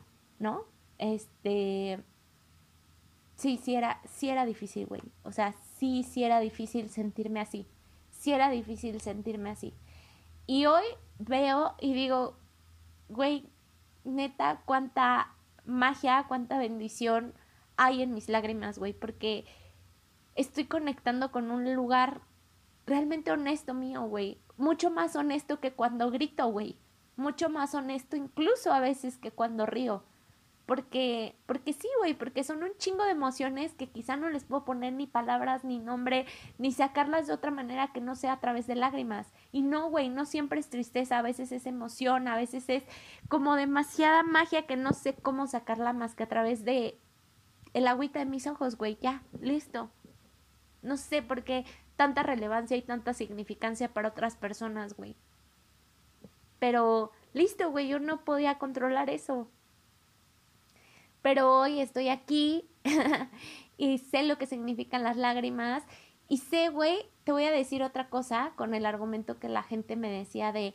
¿no? 0.41 0.63
Este, 0.99 2.01
sí, 3.37 3.61
sí 3.63 3.77
era, 3.77 4.01
sí 4.05 4.31
era 4.31 4.47
difícil, 4.47 4.87
güey, 4.87 5.03
o 5.23 5.31
sea, 5.31 5.55
sí, 5.77 6.03
sí 6.03 6.25
era 6.25 6.41
difícil 6.41 6.91
sentirme 6.91 7.39
así 7.39 7.69
sí 8.19 8.33
era 8.33 8.51
difícil 8.51 9.01
sentirme 9.01 9.51
así. 9.51 9.75
Y 10.47 10.67
hoy 10.67 10.85
veo 11.19 11.75
y 11.81 11.93
digo, 11.93 12.37
güey, 13.09 13.49
neta, 14.05 14.63
cuánta 14.65 15.35
magia, 15.65 16.25
cuánta 16.29 16.59
bendición 16.59 17.35
hay 17.77 18.03
en 18.03 18.15
mis 18.15 18.29
lágrimas, 18.29 18.79
güey, 18.79 18.93
porque 18.93 19.45
estoy 20.35 20.65
conectando 20.65 21.31
con 21.33 21.51
un 21.51 21.75
lugar 21.75 22.21
realmente 22.87 23.33
honesto 23.33 23.75
mío, 23.75 24.03
güey. 24.03 24.39
Mucho 24.57 24.91
más 24.91 25.17
honesto 25.17 25.61
que 25.61 25.73
cuando 25.73 26.11
grito, 26.11 26.47
güey. 26.47 26.77
Mucho 27.17 27.49
más 27.49 27.75
honesto 27.75 28.17
incluso 28.17 28.73
a 28.73 28.81
veces 28.81 29.19
que 29.19 29.31
cuando 29.31 29.67
río. 29.67 30.05
Porque, 30.67 31.37
porque 31.47 31.73
sí, 31.73 31.89
güey, 31.99 32.15
porque 32.15 32.43
son 32.43 32.65
un 32.65 32.77
chingo 32.77 33.05
de 33.05 33.13
emociones 33.13 33.73
que 33.75 33.89
quizá 33.89 34.17
no 34.17 34.29
les 34.29 34.45
puedo 34.45 34.65
poner 34.65 34.93
ni 34.93 35.07
palabras, 35.07 35.65
ni 35.65 35.79
nombre, 35.79 36.27
ni 36.59 36.73
sacarlas 36.73 37.29
de 37.29 37.33
otra 37.33 37.53
manera 37.53 37.93
que 37.93 38.01
no 38.01 38.17
sea 38.17 38.33
a 38.33 38.41
través 38.41 38.67
de 38.67 38.75
lágrimas. 38.75 39.33
Y 39.53 39.63
no, 39.63 39.89
güey, 39.89 40.09
no 40.09 40.25
siempre 40.25 40.59
es 40.59 40.69
tristeza, 40.69 41.19
a 41.19 41.23
veces 41.23 41.53
es 41.53 41.67
emoción, 41.67 42.27
a 42.27 42.37
veces 42.37 42.69
es 42.69 42.83
como 43.29 43.55
demasiada 43.55 44.25
magia 44.25 44.67
que 44.67 44.77
no 44.77 44.93
sé 44.93 45.15
cómo 45.15 45.47
sacarla 45.47 45.93
más 45.93 46.17
que 46.17 46.25
a 46.25 46.29
través 46.29 46.65
de 46.65 46.99
el 47.73 47.87
agüita 47.87 48.19
de 48.19 48.27
mis 48.27 48.49
ojos, 48.49 48.77
güey, 48.77 48.99
ya, 49.01 49.23
listo. 49.41 49.89
No 50.83 50.97
sé 50.97 51.23
por 51.23 51.45
qué 51.45 51.65
tanta 51.95 52.25
relevancia 52.25 52.77
y 52.77 52.83
tanta 52.83 53.15
significancia 53.15 53.95
para 53.95 54.09
otras 54.09 54.35
personas, 54.35 54.97
güey. 54.97 55.15
Pero 56.59 57.13
listo, 57.35 57.71
güey, 57.71 57.87
yo 57.87 58.01
no 58.01 58.25
podía 58.25 58.59
controlar 58.59 59.11
eso 59.11 59.49
pero 61.27 61.53
hoy 61.53 61.81
estoy 61.81 62.09
aquí 62.09 62.69
y 63.77 63.99
sé 63.99 64.23
lo 64.23 64.39
que 64.39 64.47
significan 64.47 65.03
las 65.03 65.17
lágrimas 65.17 65.83
y 66.29 66.37
sé, 66.37 66.69
güey, 66.69 66.99
te 67.25 67.33
voy 67.33 67.43
a 67.43 67.51
decir 67.51 67.83
otra 67.83 68.09
cosa 68.09 68.53
con 68.55 68.75
el 68.75 68.87
argumento 68.87 69.41
que 69.41 69.49
la 69.49 69.65
gente 69.65 69.97
me 69.97 70.09
decía 70.09 70.53
de, 70.53 70.73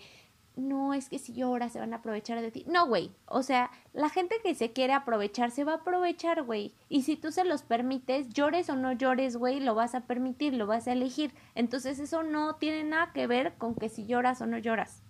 no, 0.57 0.93
es 0.93 1.07
que 1.07 1.19
si 1.19 1.31
lloras 1.31 1.71
se 1.71 1.79
van 1.79 1.93
a 1.93 1.99
aprovechar 1.99 2.41
de 2.41 2.51
ti. 2.51 2.65
No, 2.67 2.85
güey, 2.85 3.11
o 3.27 3.43
sea, 3.43 3.71
la 3.93 4.09
gente 4.09 4.41
que 4.43 4.53
se 4.53 4.73
quiere 4.73 4.91
aprovechar 4.91 5.51
se 5.51 5.63
va 5.63 5.71
a 5.71 5.75
aprovechar, 5.75 6.43
güey. 6.43 6.75
Y 6.89 7.03
si 7.03 7.15
tú 7.15 7.31
se 7.31 7.45
los 7.45 7.63
permites, 7.63 8.27
llores 8.27 8.69
o 8.69 8.75
no 8.75 8.91
llores, 8.91 9.37
güey, 9.37 9.61
lo 9.61 9.73
vas 9.73 9.95
a 9.95 10.01
permitir, 10.01 10.53
lo 10.53 10.67
vas 10.67 10.85
a 10.85 10.91
elegir. 10.91 11.33
Entonces 11.55 11.97
eso 11.97 12.23
no 12.23 12.55
tiene 12.55 12.83
nada 12.83 13.13
que 13.13 13.25
ver 13.25 13.53
con 13.53 13.73
que 13.73 13.87
si 13.87 14.05
lloras 14.05 14.41
o 14.41 14.47
no 14.47 14.57
lloras, 14.57 15.01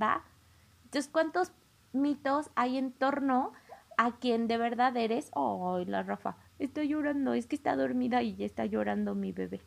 ¿va? 0.00 0.22
Entonces, 0.84 1.10
¿cuántos 1.10 1.50
mitos 1.92 2.50
hay 2.54 2.78
en 2.78 2.92
torno 2.92 3.52
a 3.96 4.12
quien 4.18 4.48
de 4.48 4.58
verdad 4.58 4.96
eres. 4.96 5.30
Ay, 5.34 5.84
la 5.86 6.02
Rafa, 6.02 6.36
estoy 6.58 6.88
llorando, 6.88 7.34
es 7.34 7.46
que 7.46 7.56
está 7.56 7.76
dormida 7.76 8.22
y 8.22 8.36
ya 8.36 8.46
está 8.46 8.66
llorando 8.66 9.14
mi 9.14 9.32
bebé. 9.32 9.60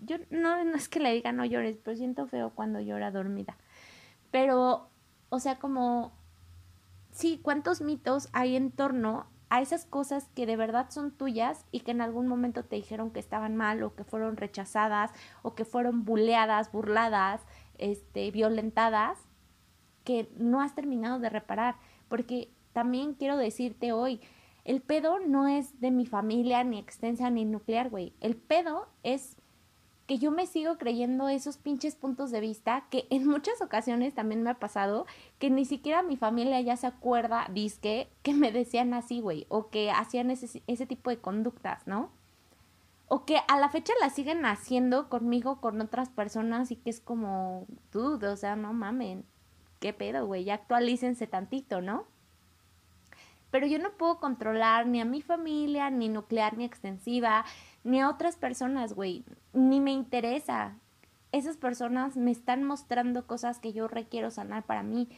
yo 0.00 0.16
no, 0.30 0.64
no 0.64 0.76
es 0.76 0.88
que 0.88 1.00
le 1.00 1.12
diga 1.12 1.32
no 1.32 1.44
llores, 1.44 1.76
pero 1.82 1.96
siento 1.96 2.26
feo 2.26 2.50
cuando 2.54 2.80
llora 2.80 3.10
dormida. 3.10 3.56
Pero, 4.30 4.88
o 5.28 5.38
sea, 5.40 5.58
como, 5.58 6.12
sí, 7.10 7.40
¿cuántos 7.42 7.80
mitos 7.80 8.28
hay 8.32 8.56
en 8.56 8.70
torno 8.70 9.26
a 9.48 9.60
esas 9.60 9.84
cosas 9.84 10.28
que 10.36 10.46
de 10.46 10.56
verdad 10.56 10.90
son 10.90 11.10
tuyas 11.10 11.66
y 11.72 11.80
que 11.80 11.90
en 11.90 12.00
algún 12.00 12.28
momento 12.28 12.64
te 12.64 12.76
dijeron 12.76 13.10
que 13.10 13.18
estaban 13.18 13.56
mal 13.56 13.82
o 13.82 13.96
que 13.96 14.04
fueron 14.04 14.36
rechazadas 14.36 15.10
o 15.42 15.56
que 15.56 15.64
fueron 15.64 16.04
buleadas, 16.04 16.70
burladas, 16.70 17.42
este, 17.76 18.30
violentadas, 18.30 19.18
que 20.04 20.32
no 20.36 20.60
has 20.60 20.76
terminado 20.76 21.18
de 21.18 21.30
reparar? 21.30 21.74
Porque 22.08 22.52
también 22.72 23.14
quiero 23.14 23.36
decirte 23.36 23.92
hoy, 23.92 24.20
el 24.64 24.80
pedo 24.80 25.18
no 25.20 25.48
es 25.48 25.80
de 25.80 25.90
mi 25.90 26.06
familia, 26.06 26.62
ni 26.64 26.78
extensa, 26.78 27.30
ni 27.30 27.44
nuclear, 27.44 27.90
güey. 27.90 28.12
El 28.20 28.36
pedo 28.36 28.88
es 29.02 29.36
que 30.10 30.18
yo 30.18 30.32
me 30.32 30.46
sigo 30.46 30.76
creyendo 30.76 31.28
esos 31.28 31.56
pinches 31.56 31.94
puntos 31.94 32.32
de 32.32 32.40
vista 32.40 32.84
que 32.90 33.06
en 33.10 33.28
muchas 33.28 33.62
ocasiones 33.62 34.12
también 34.12 34.42
me 34.42 34.50
ha 34.50 34.58
pasado 34.58 35.06
que 35.38 35.50
ni 35.50 35.64
siquiera 35.64 36.02
mi 36.02 36.16
familia 36.16 36.60
ya 36.60 36.76
se 36.76 36.88
acuerda, 36.88 37.46
disque, 37.52 38.08
que 38.22 38.34
me 38.34 38.50
decían 38.50 38.92
así, 38.92 39.20
güey, 39.20 39.46
o 39.48 39.70
que 39.70 39.92
hacían 39.92 40.32
ese, 40.32 40.64
ese 40.66 40.86
tipo 40.86 41.10
de 41.10 41.18
conductas, 41.18 41.86
¿no? 41.86 42.10
O 43.06 43.24
que 43.24 43.38
a 43.46 43.56
la 43.58 43.68
fecha 43.68 43.92
la 44.00 44.10
siguen 44.10 44.44
haciendo 44.46 45.08
conmigo, 45.08 45.60
con 45.60 45.80
otras 45.80 46.08
personas 46.08 46.72
y 46.72 46.76
que 46.76 46.90
es 46.90 47.00
como, 47.00 47.66
dude, 47.92 48.26
o 48.26 48.36
sea, 48.36 48.56
no 48.56 48.72
mamen, 48.72 49.24
qué 49.78 49.92
pedo, 49.92 50.26
güey, 50.26 50.42
ya 50.42 50.54
actualícense 50.54 51.28
tantito, 51.28 51.80
¿no? 51.80 52.04
Pero 53.50 53.66
yo 53.66 53.78
no 53.78 53.90
puedo 53.92 54.18
controlar 54.18 54.86
ni 54.86 55.00
a 55.00 55.04
mi 55.04 55.22
familia, 55.22 55.90
ni 55.90 56.08
nuclear, 56.08 56.56
ni 56.56 56.64
extensiva, 56.64 57.44
ni 57.84 58.00
a 58.00 58.08
otras 58.08 58.36
personas, 58.36 58.92
güey, 58.92 59.24
ni 59.52 59.80
me 59.80 59.92
interesa. 59.92 60.76
Esas 61.32 61.56
personas 61.56 62.16
me 62.16 62.30
están 62.30 62.64
mostrando 62.64 63.26
cosas 63.26 63.58
que 63.58 63.72
yo 63.72 63.88
requiero 63.88 64.30
sanar 64.30 64.64
para 64.64 64.82
mí 64.82 65.08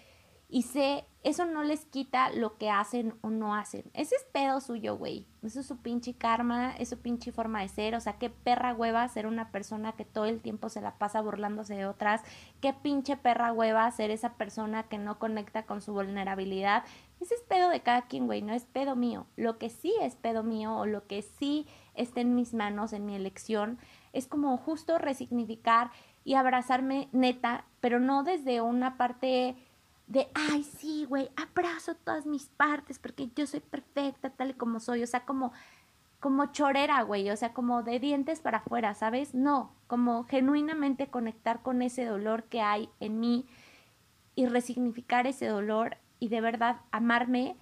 y 0.52 0.64
sé, 0.64 1.06
eso 1.22 1.46
no 1.46 1.62
les 1.62 1.86
quita 1.86 2.28
lo 2.30 2.58
que 2.58 2.68
hacen 2.68 3.14
o 3.22 3.30
no 3.30 3.54
hacen. 3.54 3.90
Ese 3.94 4.16
es 4.16 4.24
pedo 4.32 4.60
suyo, 4.60 4.98
güey. 4.98 5.26
Eso 5.42 5.60
es 5.60 5.66
su 5.66 5.78
pinche 5.78 6.12
karma, 6.12 6.76
es 6.76 6.90
su 6.90 6.98
pinche 6.98 7.32
forma 7.32 7.62
de 7.62 7.70
ser. 7.70 7.94
O 7.94 8.00
sea, 8.00 8.18
qué 8.18 8.28
perra 8.28 8.74
hueva 8.74 9.08
ser 9.08 9.26
una 9.26 9.50
persona 9.50 9.92
que 9.92 10.04
todo 10.04 10.26
el 10.26 10.42
tiempo 10.42 10.68
se 10.68 10.82
la 10.82 10.98
pasa 10.98 11.22
burlándose 11.22 11.74
de 11.74 11.86
otras. 11.86 12.20
Qué 12.60 12.74
pinche 12.74 13.16
perra 13.16 13.50
hueva 13.50 13.90
ser 13.92 14.10
esa 14.10 14.34
persona 14.34 14.82
que 14.82 14.98
no 14.98 15.18
conecta 15.18 15.64
con 15.64 15.80
su 15.80 15.94
vulnerabilidad. 15.94 16.84
Ese 17.18 17.34
es 17.34 17.40
pedo 17.48 17.70
de 17.70 17.80
cada 17.80 18.02
quien, 18.02 18.26
güey, 18.26 18.42
no 18.42 18.52
es 18.52 18.66
pedo 18.66 18.94
mío. 18.94 19.26
Lo 19.36 19.56
que 19.56 19.70
sí 19.70 19.94
es 20.02 20.16
pedo 20.16 20.42
mío 20.42 20.76
o 20.76 20.84
lo 20.84 21.06
que 21.06 21.22
sí 21.22 21.66
está 21.94 22.20
en 22.20 22.34
mis 22.34 22.52
manos, 22.52 22.92
en 22.92 23.06
mi 23.06 23.14
elección, 23.14 23.78
es 24.12 24.26
como 24.26 24.58
justo 24.58 24.98
resignificar 24.98 25.92
y 26.24 26.34
abrazarme 26.34 27.08
neta, 27.12 27.64
pero 27.80 28.00
no 28.00 28.22
desde 28.22 28.60
una 28.60 28.98
parte 28.98 29.56
de, 30.12 30.28
ay, 30.34 30.62
sí, 30.62 31.06
güey, 31.08 31.30
abrazo 31.36 31.94
todas 31.94 32.26
mis 32.26 32.44
partes 32.44 32.98
porque 32.98 33.30
yo 33.34 33.46
soy 33.46 33.60
perfecta 33.60 34.28
tal 34.28 34.50
y 34.50 34.54
como 34.54 34.78
soy, 34.78 35.02
o 35.02 35.06
sea, 35.06 35.24
como, 35.24 35.52
como 36.20 36.52
chorera, 36.52 37.00
güey, 37.00 37.30
o 37.30 37.36
sea, 37.36 37.54
como 37.54 37.82
de 37.82 37.98
dientes 37.98 38.40
para 38.40 38.58
afuera, 38.58 38.92
¿sabes? 38.92 39.34
No, 39.34 39.72
como 39.86 40.24
genuinamente 40.24 41.06
conectar 41.06 41.62
con 41.62 41.80
ese 41.80 42.04
dolor 42.04 42.44
que 42.44 42.60
hay 42.60 42.90
en 43.00 43.20
mí 43.20 43.46
y 44.34 44.44
resignificar 44.44 45.26
ese 45.26 45.46
dolor 45.46 45.96
y 46.20 46.28
de 46.28 46.42
verdad 46.42 46.82
amarme, 46.90 47.56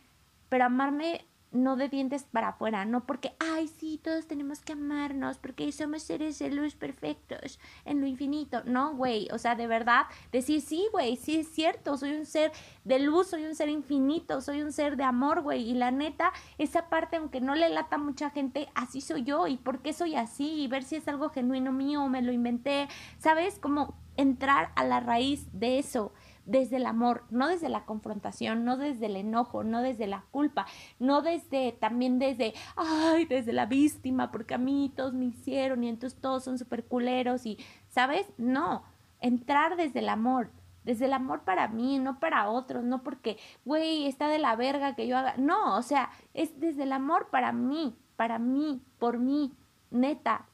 pero 0.48 0.64
amarme 0.64 1.24
no 1.52 1.76
de 1.76 1.88
dientes 1.88 2.24
para 2.24 2.48
afuera, 2.48 2.84
no 2.84 3.06
porque, 3.06 3.32
ay, 3.38 3.68
sí, 3.68 4.00
todos 4.02 4.26
tenemos 4.26 4.60
que 4.60 4.72
amarnos, 4.72 5.38
porque 5.38 5.70
somos 5.72 6.02
seres 6.02 6.38
de 6.38 6.50
luz 6.50 6.74
perfectos 6.74 7.58
en 7.84 8.00
lo 8.00 8.06
infinito. 8.06 8.62
No, 8.64 8.94
güey, 8.94 9.28
o 9.32 9.38
sea, 9.38 9.54
de 9.54 9.66
verdad, 9.66 10.06
decir, 10.32 10.60
sí, 10.60 10.86
güey, 10.92 11.16
sí 11.16 11.40
es 11.40 11.48
cierto, 11.48 11.96
soy 11.96 12.12
un 12.12 12.26
ser 12.26 12.52
de 12.84 12.98
luz, 12.98 13.28
soy 13.28 13.44
un 13.44 13.54
ser 13.54 13.68
infinito, 13.68 14.40
soy 14.40 14.62
un 14.62 14.72
ser 14.72 14.96
de 14.96 15.04
amor, 15.04 15.42
güey, 15.42 15.68
y 15.68 15.74
la 15.74 15.90
neta, 15.90 16.32
esa 16.58 16.88
parte, 16.88 17.16
aunque 17.16 17.40
no 17.40 17.54
le 17.54 17.68
lata 17.68 17.96
a 17.96 17.98
mucha 17.98 18.30
gente, 18.30 18.68
así 18.74 19.00
soy 19.00 19.24
yo, 19.24 19.46
y 19.46 19.56
por 19.56 19.80
qué 19.80 19.92
soy 19.92 20.14
así, 20.14 20.62
y 20.62 20.68
ver 20.68 20.84
si 20.84 20.96
es 20.96 21.08
algo 21.08 21.30
genuino 21.30 21.72
mío 21.72 22.06
me 22.08 22.22
lo 22.22 22.32
inventé, 22.32 22.88
¿sabes? 23.18 23.58
Como 23.58 23.94
entrar 24.16 24.70
a 24.76 24.84
la 24.84 25.00
raíz 25.00 25.48
de 25.52 25.78
eso 25.78 26.12
desde 26.50 26.76
el 26.76 26.86
amor, 26.86 27.22
no 27.30 27.46
desde 27.46 27.68
la 27.68 27.84
confrontación, 27.84 28.64
no 28.64 28.76
desde 28.76 29.06
el 29.06 29.16
enojo, 29.16 29.62
no 29.62 29.82
desde 29.82 30.08
la 30.08 30.24
culpa, 30.32 30.66
no 30.98 31.22
desde 31.22 31.72
también 31.72 32.18
desde, 32.18 32.54
ay, 32.74 33.24
desde 33.24 33.52
la 33.52 33.66
víctima, 33.66 34.32
porque 34.32 34.54
a 34.54 34.58
mí 34.58 34.92
todos 34.96 35.14
me 35.14 35.26
hicieron 35.26 35.84
y 35.84 35.88
entonces 35.88 36.20
todos 36.20 36.42
son 36.42 36.58
súper 36.58 36.84
culeros 36.84 37.46
y, 37.46 37.56
¿sabes? 37.88 38.26
No, 38.36 38.82
entrar 39.20 39.76
desde 39.76 40.00
el 40.00 40.08
amor, 40.08 40.50
desde 40.82 41.04
el 41.04 41.12
amor 41.12 41.42
para 41.42 41.68
mí, 41.68 42.00
no 42.00 42.18
para 42.18 42.50
otros, 42.50 42.82
no 42.82 43.04
porque, 43.04 43.38
güey, 43.64 44.06
está 44.06 44.26
de 44.26 44.40
la 44.40 44.56
verga 44.56 44.96
que 44.96 45.06
yo 45.06 45.16
haga, 45.16 45.36
no, 45.36 45.76
o 45.76 45.82
sea, 45.82 46.10
es 46.34 46.58
desde 46.58 46.82
el 46.82 46.92
amor 46.92 47.28
para 47.30 47.52
mí, 47.52 47.96
para 48.16 48.40
mí, 48.40 48.82
por 48.98 49.18
mí, 49.18 49.52
neta. 49.92 50.46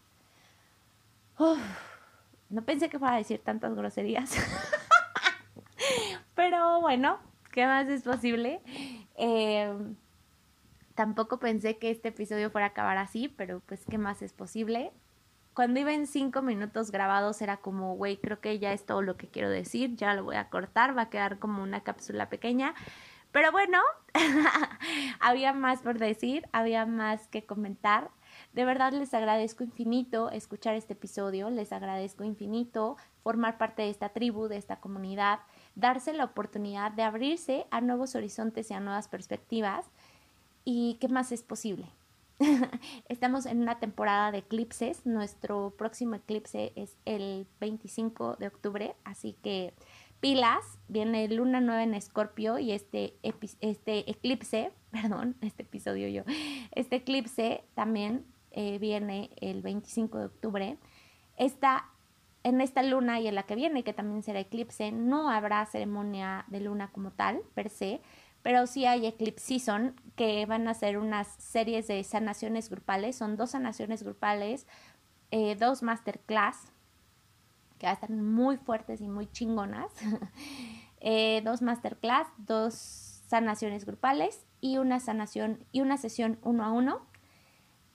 no 2.51 2.63
pensé 2.67 2.91
que 2.91 2.99
fuera 2.99 3.15
a 3.15 3.19
decir 3.19 3.41
tantas 3.43 3.75
groserías. 3.75 4.37
Pero 6.37 6.83
bueno, 6.83 7.19
¿qué 7.51 7.67
más 7.67 7.89
es 7.89 8.03
posible? 8.03 8.61
Em, 9.17 9.97
tampoco 10.95 11.39
pensé 11.39 11.79
que 11.79 11.91
este 11.91 12.11
episodio 12.11 12.51
fuera 12.51 12.67
a 12.67 12.71
acabar 12.71 12.99
así, 12.99 13.29
pero 13.29 13.61
pues, 13.61 13.85
¿qué 13.89 13.97
más 13.97 14.21
es 14.21 14.35
posible? 14.35 14.93
Cuando 15.55 15.81
iba 15.81 15.95
en 15.95 16.07
cinco 16.07 16.43
minutos 16.43 16.91
grabados 16.91 17.41
era 17.41 17.57
como, 17.57 17.97
güey, 17.97 18.19
creo 18.19 18.41
que 18.41 18.59
ya 18.59 18.75
es 18.75 18.85
todo 18.85 19.01
lo 19.01 19.17
que 19.17 19.29
quiero 19.29 19.49
decir, 19.49 19.97
ya 19.97 20.13
lo 20.13 20.25
voy 20.25 20.37
a 20.37 20.51
cortar, 20.51 20.97
va 20.97 21.03
a 21.03 21.11
quedar 21.11 21.39
como 21.39 21.63
una 21.63 21.83
cápsula 21.83 22.29
pequeña. 22.29 22.75
Pero 23.33 23.51
bueno, 23.51 23.81
había 25.21 25.55
más 25.55 25.81
por 25.81 25.99
decir, 25.99 26.47
había 26.53 26.85
más 26.85 27.29
que 27.29 27.47
comentar. 27.47 28.11
De 28.53 28.67
verdad 28.67 28.93
les 28.93 29.15
agradezco 29.15 29.65
infinito 29.65 30.31
escuchar 30.31 30.75
este 30.75 30.93
episodio, 30.93 31.49
les 31.49 31.73
agradezco 31.73 32.25
infinito 32.25 32.99
formar 33.23 33.57
parte 33.57 33.83
de 33.83 33.91
esta 33.91 34.11
tribu, 34.11 34.49
de 34.49 34.59
esta 34.59 34.77
comunidad 34.77 35.41
darse 35.77 36.13
la 36.13 36.25
oportunidad 36.25 36.91
de 36.91 37.05
abrirse 37.05 37.67
a 37.71 37.81
nuevos 37.81 38.17
horizontes 38.17 38.71
y 38.71 38.75
a 38.75 38.81
nuevas 38.81 39.07
perspectivas. 39.07 39.87
¿Y 40.65 40.97
qué 41.01 41.09
más 41.09 41.31
es 41.31 41.43
posible? 41.43 41.87
Estamos 43.09 43.47
en 43.47 43.61
una 43.61 43.79
temporada 43.79 44.33
de 44.33 44.39
eclipses. 44.39 45.07
Nuestro 45.07 45.75
próximo 45.79 46.17
eclipse 46.17 46.73
es 46.75 46.97
el 47.05 47.47
25 47.61 48.37
de 48.37 48.49
octubre, 48.49 48.97
así 49.05 49.37
que 49.43 49.75
pilas, 50.21 50.65
viene 50.89 51.29
luna 51.29 51.61
nueva 51.61 51.83
en 51.83 51.95
Escorpio 51.95 52.59
y 52.59 52.73
este, 52.73 53.15
este 53.61 54.11
eclipse, 54.11 54.73
perdón, 54.91 55.37
este 55.43 55.63
episodio 55.63 56.09
yo, 56.09 56.23
este 56.73 56.97
eclipse 56.97 57.65
también 57.75 58.25
eh, 58.51 58.79
viene 58.79 59.31
el 59.41 59.61
25 59.61 60.19
de 60.19 60.25
octubre. 60.25 60.79
Esta 61.37 61.91
en 62.47 62.61
esta 62.61 62.85
luna 62.85 63.19
y 63.19 63.27
en 63.27 63.35
la 63.35 63.43
que 63.43 63.57
viene, 63.57 63.83
que 63.83 63.93
también 63.93 64.23
será 64.23 64.39
eclipse, 64.39 64.93
no 64.93 65.31
habrá 65.31 65.67
ceremonia 65.67 66.45
de 66.47 66.61
luna 66.61 66.93
como 66.93 67.11
tal, 67.11 67.41
per 67.55 67.71
se, 67.71 68.01
pero 68.43 68.69
sí 68.69 68.87
hay 68.87 69.05
Eclipse 69.05 69.59
Season 69.59 70.01
que 70.15 70.47
van 70.47 70.69
a 70.69 70.75
ser 70.75 70.99
unas 70.99 71.27
series 71.39 71.89
de 71.89 72.05
sanaciones 72.05 72.71
grupales, 72.71 73.17
son 73.17 73.37
dos 73.37 73.51
sanaciones 73.51 74.05
grupales, 74.05 74.69
eh, 75.33 75.57
dos 75.57 75.83
masterclass 75.83 76.71
que 77.81 77.87
van 77.87 77.91
a 77.91 77.95
estar 77.95 78.11
muy 78.11 78.59
fuertes 78.59 79.01
y 79.01 79.09
muy 79.09 79.27
chingonas, 79.27 79.91
eh, 81.01 81.43
dos 81.45 81.63
masterclass, 81.63 82.29
dos 82.39 82.75
sanaciones 83.27 83.85
grupales 83.85 84.47
y 84.61 84.79
una 84.79 85.01
sanación 85.01 85.65
y 85.73 85.81
una 85.81 85.97
sesión 85.97 86.39
uno 86.43 86.65
a 86.65 86.71
uno 86.71 87.01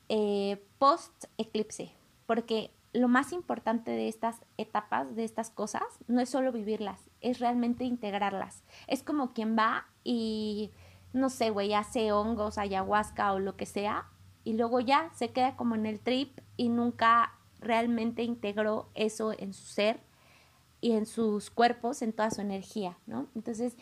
eh, 0.10 0.62
post 0.78 1.24
eclipse, 1.38 1.94
porque 2.26 2.72
lo 2.93 3.08
más 3.08 3.32
importante 3.32 3.91
de 3.91 4.08
estas 4.08 4.41
etapas, 4.58 5.15
de 5.15 5.23
estas 5.23 5.49
cosas, 5.49 5.84
no 6.08 6.21
es 6.21 6.30
solo 6.30 6.51
vivirlas, 6.51 7.10
es 7.21 7.39
realmente 7.39 7.84
integrarlas. 7.86 8.63
Es 8.88 9.04
como 9.04 9.34
quien 9.34 9.58
va 9.58 9.88
y, 10.04 10.71
no 11.13 11.30
sé, 11.30 11.49
güey, 11.49 11.73
hace 11.73 12.12
hongos, 12.12 12.58
ayahuasca 12.58 13.34
o 13.34 13.39
lo 13.39 13.56
que 13.56 13.65
sea, 13.65 14.08
y 14.43 14.54
luego 14.54 14.80
ya 14.80 15.10
se 15.13 15.30
queda 15.30 15.56
como 15.56 15.75
en 15.75 15.86
el 15.86 15.99
trip 15.99 16.39
y 16.58 16.69
nunca 16.69 17.34
realmente 17.60 18.23
integró 18.23 18.89
eso 18.95 19.34
en 19.38 19.54
su 19.54 19.65
ser 19.65 20.01
y 20.82 20.93
en 20.93 21.06
sus 21.06 21.51
cuerpos, 21.51 22.01
en 22.01 22.12
toda 22.12 22.32
su 22.32 22.41
energía, 22.41 22.97
¿no? 23.06 23.27
Entonces, 23.36 23.77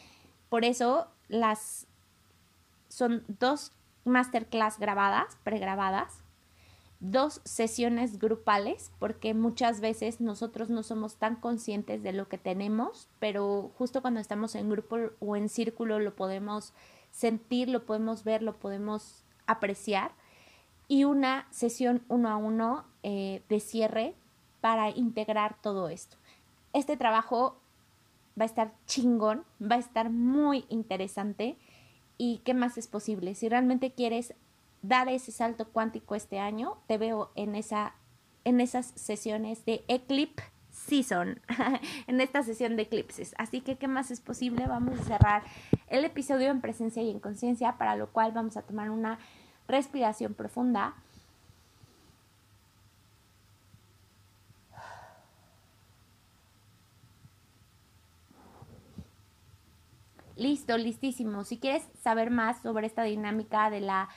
por 0.50 0.66
eso 0.66 1.08
las 1.30 1.88
son 2.90 3.24
dos 3.28 3.72
masterclass 4.04 4.80
grabadas, 4.80 5.38
pregrabadas, 5.44 6.24
dos 7.00 7.42
sesiones 7.46 8.20
grupales, 8.20 8.92
porque 9.00 9.34
muchas 9.34 9.80
veces 9.80 10.20
nosotros 10.20 10.70
no 10.70 10.84
somos 10.84 11.16
tan 11.16 11.36
conscientes 11.38 12.04
de 12.04 12.14
lo 12.14 12.28
que 12.28 12.38
tenemos, 12.38 13.08
pero 13.20 13.72
justo 13.78 14.02
cuando 14.02 14.20
estamos 14.20 14.56
en 14.56 14.70
grupo 14.70 14.98
o 15.20 15.36
en 15.36 15.48
círculo 15.50 16.00
lo 16.00 16.16
podemos 16.16 16.74
sentir, 17.12 17.70
lo 17.70 17.86
podemos 17.86 18.24
ver, 18.24 18.42
lo 18.44 18.54
podemos 18.54 19.24
apreciar. 19.48 20.12
Y 20.88 21.04
una 21.04 21.48
sesión 21.52 22.04
uno 22.10 22.30
a 22.30 22.38
uno 22.38 22.86
eh, 23.04 23.44
de 23.48 23.60
cierre 23.60 24.16
para 24.60 24.90
integrar 24.90 25.56
todo 25.62 25.88
esto. 25.90 26.18
Este 26.74 26.98
trabajo 26.98 27.58
va 28.40 28.44
a 28.44 28.48
estar 28.48 28.74
chingón, 28.86 29.44
va 29.62 29.76
a 29.76 29.80
estar 29.80 30.10
muy 30.10 30.66
interesante. 30.70 31.58
¿Y 32.18 32.40
qué 32.40 32.54
más 32.54 32.78
es 32.78 32.88
posible? 32.88 33.36
Si 33.36 33.48
realmente 33.48 33.92
quieres 33.92 34.34
dar 34.82 35.10
ese 35.10 35.32
salto 35.32 35.70
cuántico 35.70 36.16
este 36.16 36.40
año, 36.40 36.78
te 36.88 36.98
veo 36.98 37.32
en, 37.36 37.56
esa, 37.56 37.96
en 38.44 38.62
esas 38.62 38.88
sesiones 38.96 39.66
de 39.66 39.84
Eclipse 39.88 40.44
Season, 40.72 41.42
en 42.08 42.22
esta 42.22 42.44
sesión 42.44 42.76
de 42.76 42.84
eclipses. 42.84 43.36
Así 43.38 43.62
que, 43.62 43.78
¿qué 43.78 43.88
más 43.88 44.12
es 44.12 44.22
posible? 44.22 44.66
Vamos 44.68 45.00
a 45.00 45.04
cerrar 45.04 45.44
el 45.88 46.06
episodio 46.06 46.50
en 46.50 46.62
presencia 46.62 47.02
y 47.04 47.12
en 47.12 47.20
conciencia, 47.20 47.78
para 47.78 47.96
lo 47.96 48.12
cual 48.12 48.32
vamos 48.32 48.56
a 48.58 48.62
tomar 48.62 48.90
una 48.90 49.20
respiración 49.68 50.34
profunda. 50.34 50.96
Listo, 60.36 60.78
listísimo. 60.78 61.44
Si 61.44 61.58
quieres 61.58 61.84
saber 62.02 62.32
más 62.32 62.62
sobre 62.62 62.88
esta 62.88 63.04
dinámica 63.04 63.70
de 63.70 63.82
la 63.82 64.08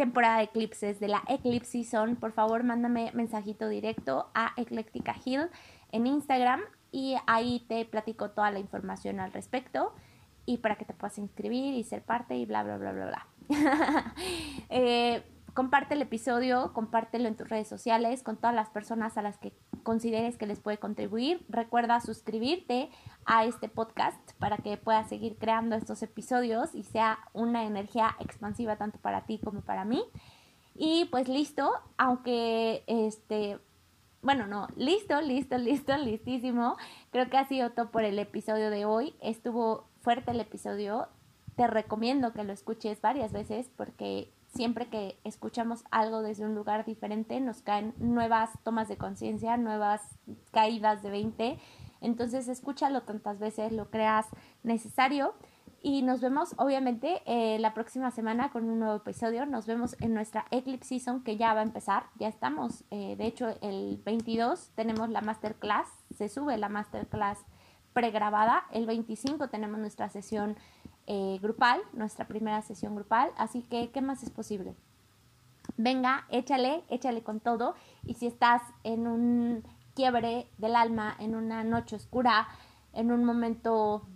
temporada 0.00 0.38
de 0.38 0.44
eclipses 0.44 0.98
de 0.98 1.08
la 1.08 1.22
Eclipse 1.28 1.72
Season, 1.72 2.16
por 2.16 2.32
favor 2.32 2.64
mándame 2.64 3.10
mensajito 3.12 3.68
directo 3.68 4.30
a 4.32 4.54
Eclectica 4.56 5.14
Hill 5.22 5.50
en 5.92 6.06
Instagram 6.06 6.62
y 6.90 7.16
ahí 7.26 7.66
te 7.68 7.84
platico 7.84 8.30
toda 8.30 8.50
la 8.50 8.60
información 8.60 9.20
al 9.20 9.30
respecto 9.30 9.92
y 10.46 10.56
para 10.56 10.76
que 10.76 10.86
te 10.86 10.94
puedas 10.94 11.18
inscribir 11.18 11.74
y 11.74 11.84
ser 11.84 12.00
parte 12.00 12.34
y 12.34 12.46
bla, 12.46 12.62
bla, 12.62 12.78
bla, 12.78 12.92
bla, 12.92 13.06
bla. 13.08 13.26
eh, 14.70 15.22
comparte 15.52 15.92
el 15.92 16.00
episodio, 16.00 16.72
compártelo 16.72 17.28
en 17.28 17.36
tus 17.36 17.50
redes 17.50 17.68
sociales 17.68 18.22
con 18.22 18.38
todas 18.38 18.56
las 18.56 18.70
personas 18.70 19.18
a 19.18 19.22
las 19.22 19.36
que 19.36 19.52
consideres 19.82 20.36
que 20.36 20.46
les 20.46 20.60
puede 20.60 20.78
contribuir. 20.78 21.44
Recuerda 21.48 22.00
suscribirte 22.00 22.90
a 23.24 23.44
este 23.44 23.68
podcast 23.68 24.18
para 24.38 24.58
que 24.58 24.76
puedas 24.76 25.08
seguir 25.08 25.36
creando 25.38 25.76
estos 25.76 26.02
episodios 26.02 26.74
y 26.74 26.84
sea 26.84 27.18
una 27.32 27.64
energía 27.64 28.16
expansiva 28.20 28.76
tanto 28.76 28.98
para 28.98 29.26
ti 29.26 29.38
como 29.42 29.60
para 29.60 29.84
mí. 29.84 30.02
Y 30.74 31.06
pues 31.06 31.28
listo, 31.28 31.72
aunque 31.98 32.84
este, 32.86 33.58
bueno, 34.22 34.46
no, 34.46 34.68
listo, 34.76 35.20
listo, 35.20 35.58
listo, 35.58 35.96
listísimo. 35.96 36.76
Creo 37.10 37.28
que 37.30 37.38
ha 37.38 37.48
sido 37.48 37.70
todo 37.70 37.90
por 37.90 38.04
el 38.04 38.18
episodio 38.18 38.70
de 38.70 38.84
hoy. 38.84 39.14
Estuvo 39.20 39.86
fuerte 40.02 40.30
el 40.30 40.40
episodio. 40.40 41.08
Te 41.56 41.66
recomiendo 41.66 42.32
que 42.32 42.44
lo 42.44 42.52
escuches 42.52 43.00
varias 43.00 43.32
veces 43.32 43.70
porque 43.76 44.32
siempre 44.54 44.88
que 44.88 45.18
escuchamos 45.24 45.84
algo 45.90 46.22
desde 46.22 46.44
un 46.44 46.54
lugar 46.54 46.84
diferente, 46.84 47.40
nos 47.40 47.62
caen 47.62 47.94
nuevas 47.98 48.50
tomas 48.62 48.88
de 48.88 48.96
conciencia, 48.96 49.56
nuevas 49.56 50.02
caídas 50.50 51.02
de 51.02 51.10
20. 51.10 51.58
Entonces 52.00 52.48
escúchalo 52.48 53.02
tantas 53.02 53.38
veces, 53.38 53.72
lo 53.72 53.90
creas 53.90 54.26
necesario. 54.62 55.34
Y 55.82 56.02
nos 56.02 56.20
vemos 56.20 56.54
obviamente 56.58 57.22
eh, 57.24 57.58
la 57.58 57.72
próxima 57.72 58.10
semana 58.10 58.50
con 58.50 58.68
un 58.68 58.80
nuevo 58.80 58.96
episodio. 58.96 59.46
Nos 59.46 59.66
vemos 59.66 59.96
en 60.00 60.12
nuestra 60.12 60.44
Eclipse 60.50 60.88
Season 60.88 61.22
que 61.22 61.38
ya 61.38 61.54
va 61.54 61.60
a 61.60 61.64
empezar. 61.64 62.04
Ya 62.18 62.28
estamos. 62.28 62.84
Eh, 62.90 63.16
de 63.16 63.26
hecho, 63.26 63.56
el 63.62 63.98
22 64.04 64.72
tenemos 64.74 65.08
la 65.08 65.22
masterclass. 65.22 65.88
Se 66.10 66.28
sube 66.28 66.58
la 66.58 66.68
masterclass 66.68 67.38
pregrabada. 67.94 68.64
El 68.72 68.84
25 68.84 69.48
tenemos 69.48 69.80
nuestra 69.80 70.10
sesión 70.10 70.56
eh, 71.12 71.40
grupal, 71.42 71.80
nuestra 71.92 72.28
primera 72.28 72.62
sesión 72.62 72.94
grupal. 72.94 73.32
Así 73.36 73.62
que, 73.62 73.90
¿qué 73.90 74.00
más 74.00 74.22
es 74.22 74.30
posible? 74.30 74.76
Venga, 75.76 76.24
échale, 76.30 76.84
échale 76.88 77.24
con 77.24 77.40
todo. 77.40 77.74
Y 78.04 78.14
si 78.14 78.28
estás 78.28 78.62
en 78.84 79.08
un 79.08 79.64
quiebre 79.96 80.46
del 80.58 80.76
alma, 80.76 81.16
en 81.18 81.34
una 81.34 81.64
noche 81.64 81.96
oscura, 81.96 82.46
en 82.92 83.10
un 83.10 83.24
momento 83.24 84.06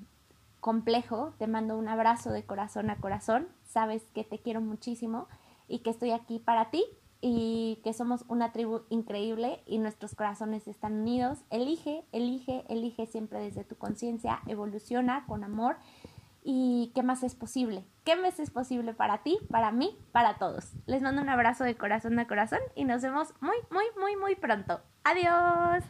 complejo, 0.61 1.35
te 1.37 1.49
mando 1.49 1.77
un 1.77 1.89
abrazo 1.89 2.31
de 2.31 2.45
corazón 2.45 2.91
a 2.91 3.01
corazón. 3.01 3.49
Sabes 3.65 4.05
que 4.15 4.23
te 4.23 4.39
quiero 4.39 4.61
muchísimo 4.61 5.27
y 5.67 5.81
que 5.81 5.91
estoy 5.91 6.13
aquí 6.13 6.39
para 6.39 6.71
ti 6.71 6.85
y 7.21 7.81
que 7.83 7.93
somos 7.93 8.25
una 8.29 8.53
tribu 8.53 8.83
increíble 8.89 9.65
y 9.67 9.79
nuestros 9.79 10.15
corazones 10.15 10.69
están 10.69 11.01
unidos. 11.01 11.39
Elige, 11.51 12.05
elige, 12.13 12.65
elige 12.69 13.07
siempre 13.07 13.41
desde 13.41 13.65
tu 13.65 13.75
conciencia, 13.75 14.43
evoluciona 14.47 15.25
con 15.27 15.43
amor 15.43 15.77
y 16.45 16.93
qué 16.95 17.03
más 17.03 17.23
es 17.23 17.35
posible. 17.35 17.85
¿Qué 18.05 18.15
más 18.17 18.39
es 18.39 18.51
posible 18.51 18.93
para 18.93 19.23
ti, 19.23 19.39
para 19.51 19.73
mí, 19.73 19.99
para 20.13 20.37
todos? 20.37 20.75
Les 20.87 21.03
mando 21.03 21.23
un 21.23 21.31
abrazo 21.31 21.65
de 21.65 21.75
corazón 21.75 22.19
a 22.19 22.29
corazón 22.29 22.61
y 22.77 22.85
nos 22.85 23.03
vemos 23.03 23.35
muy, 23.41 23.57
muy, 23.71 23.85
muy, 23.99 24.17
muy 24.17 24.37
pronto. 24.37 24.83
Adiós. 25.03 25.83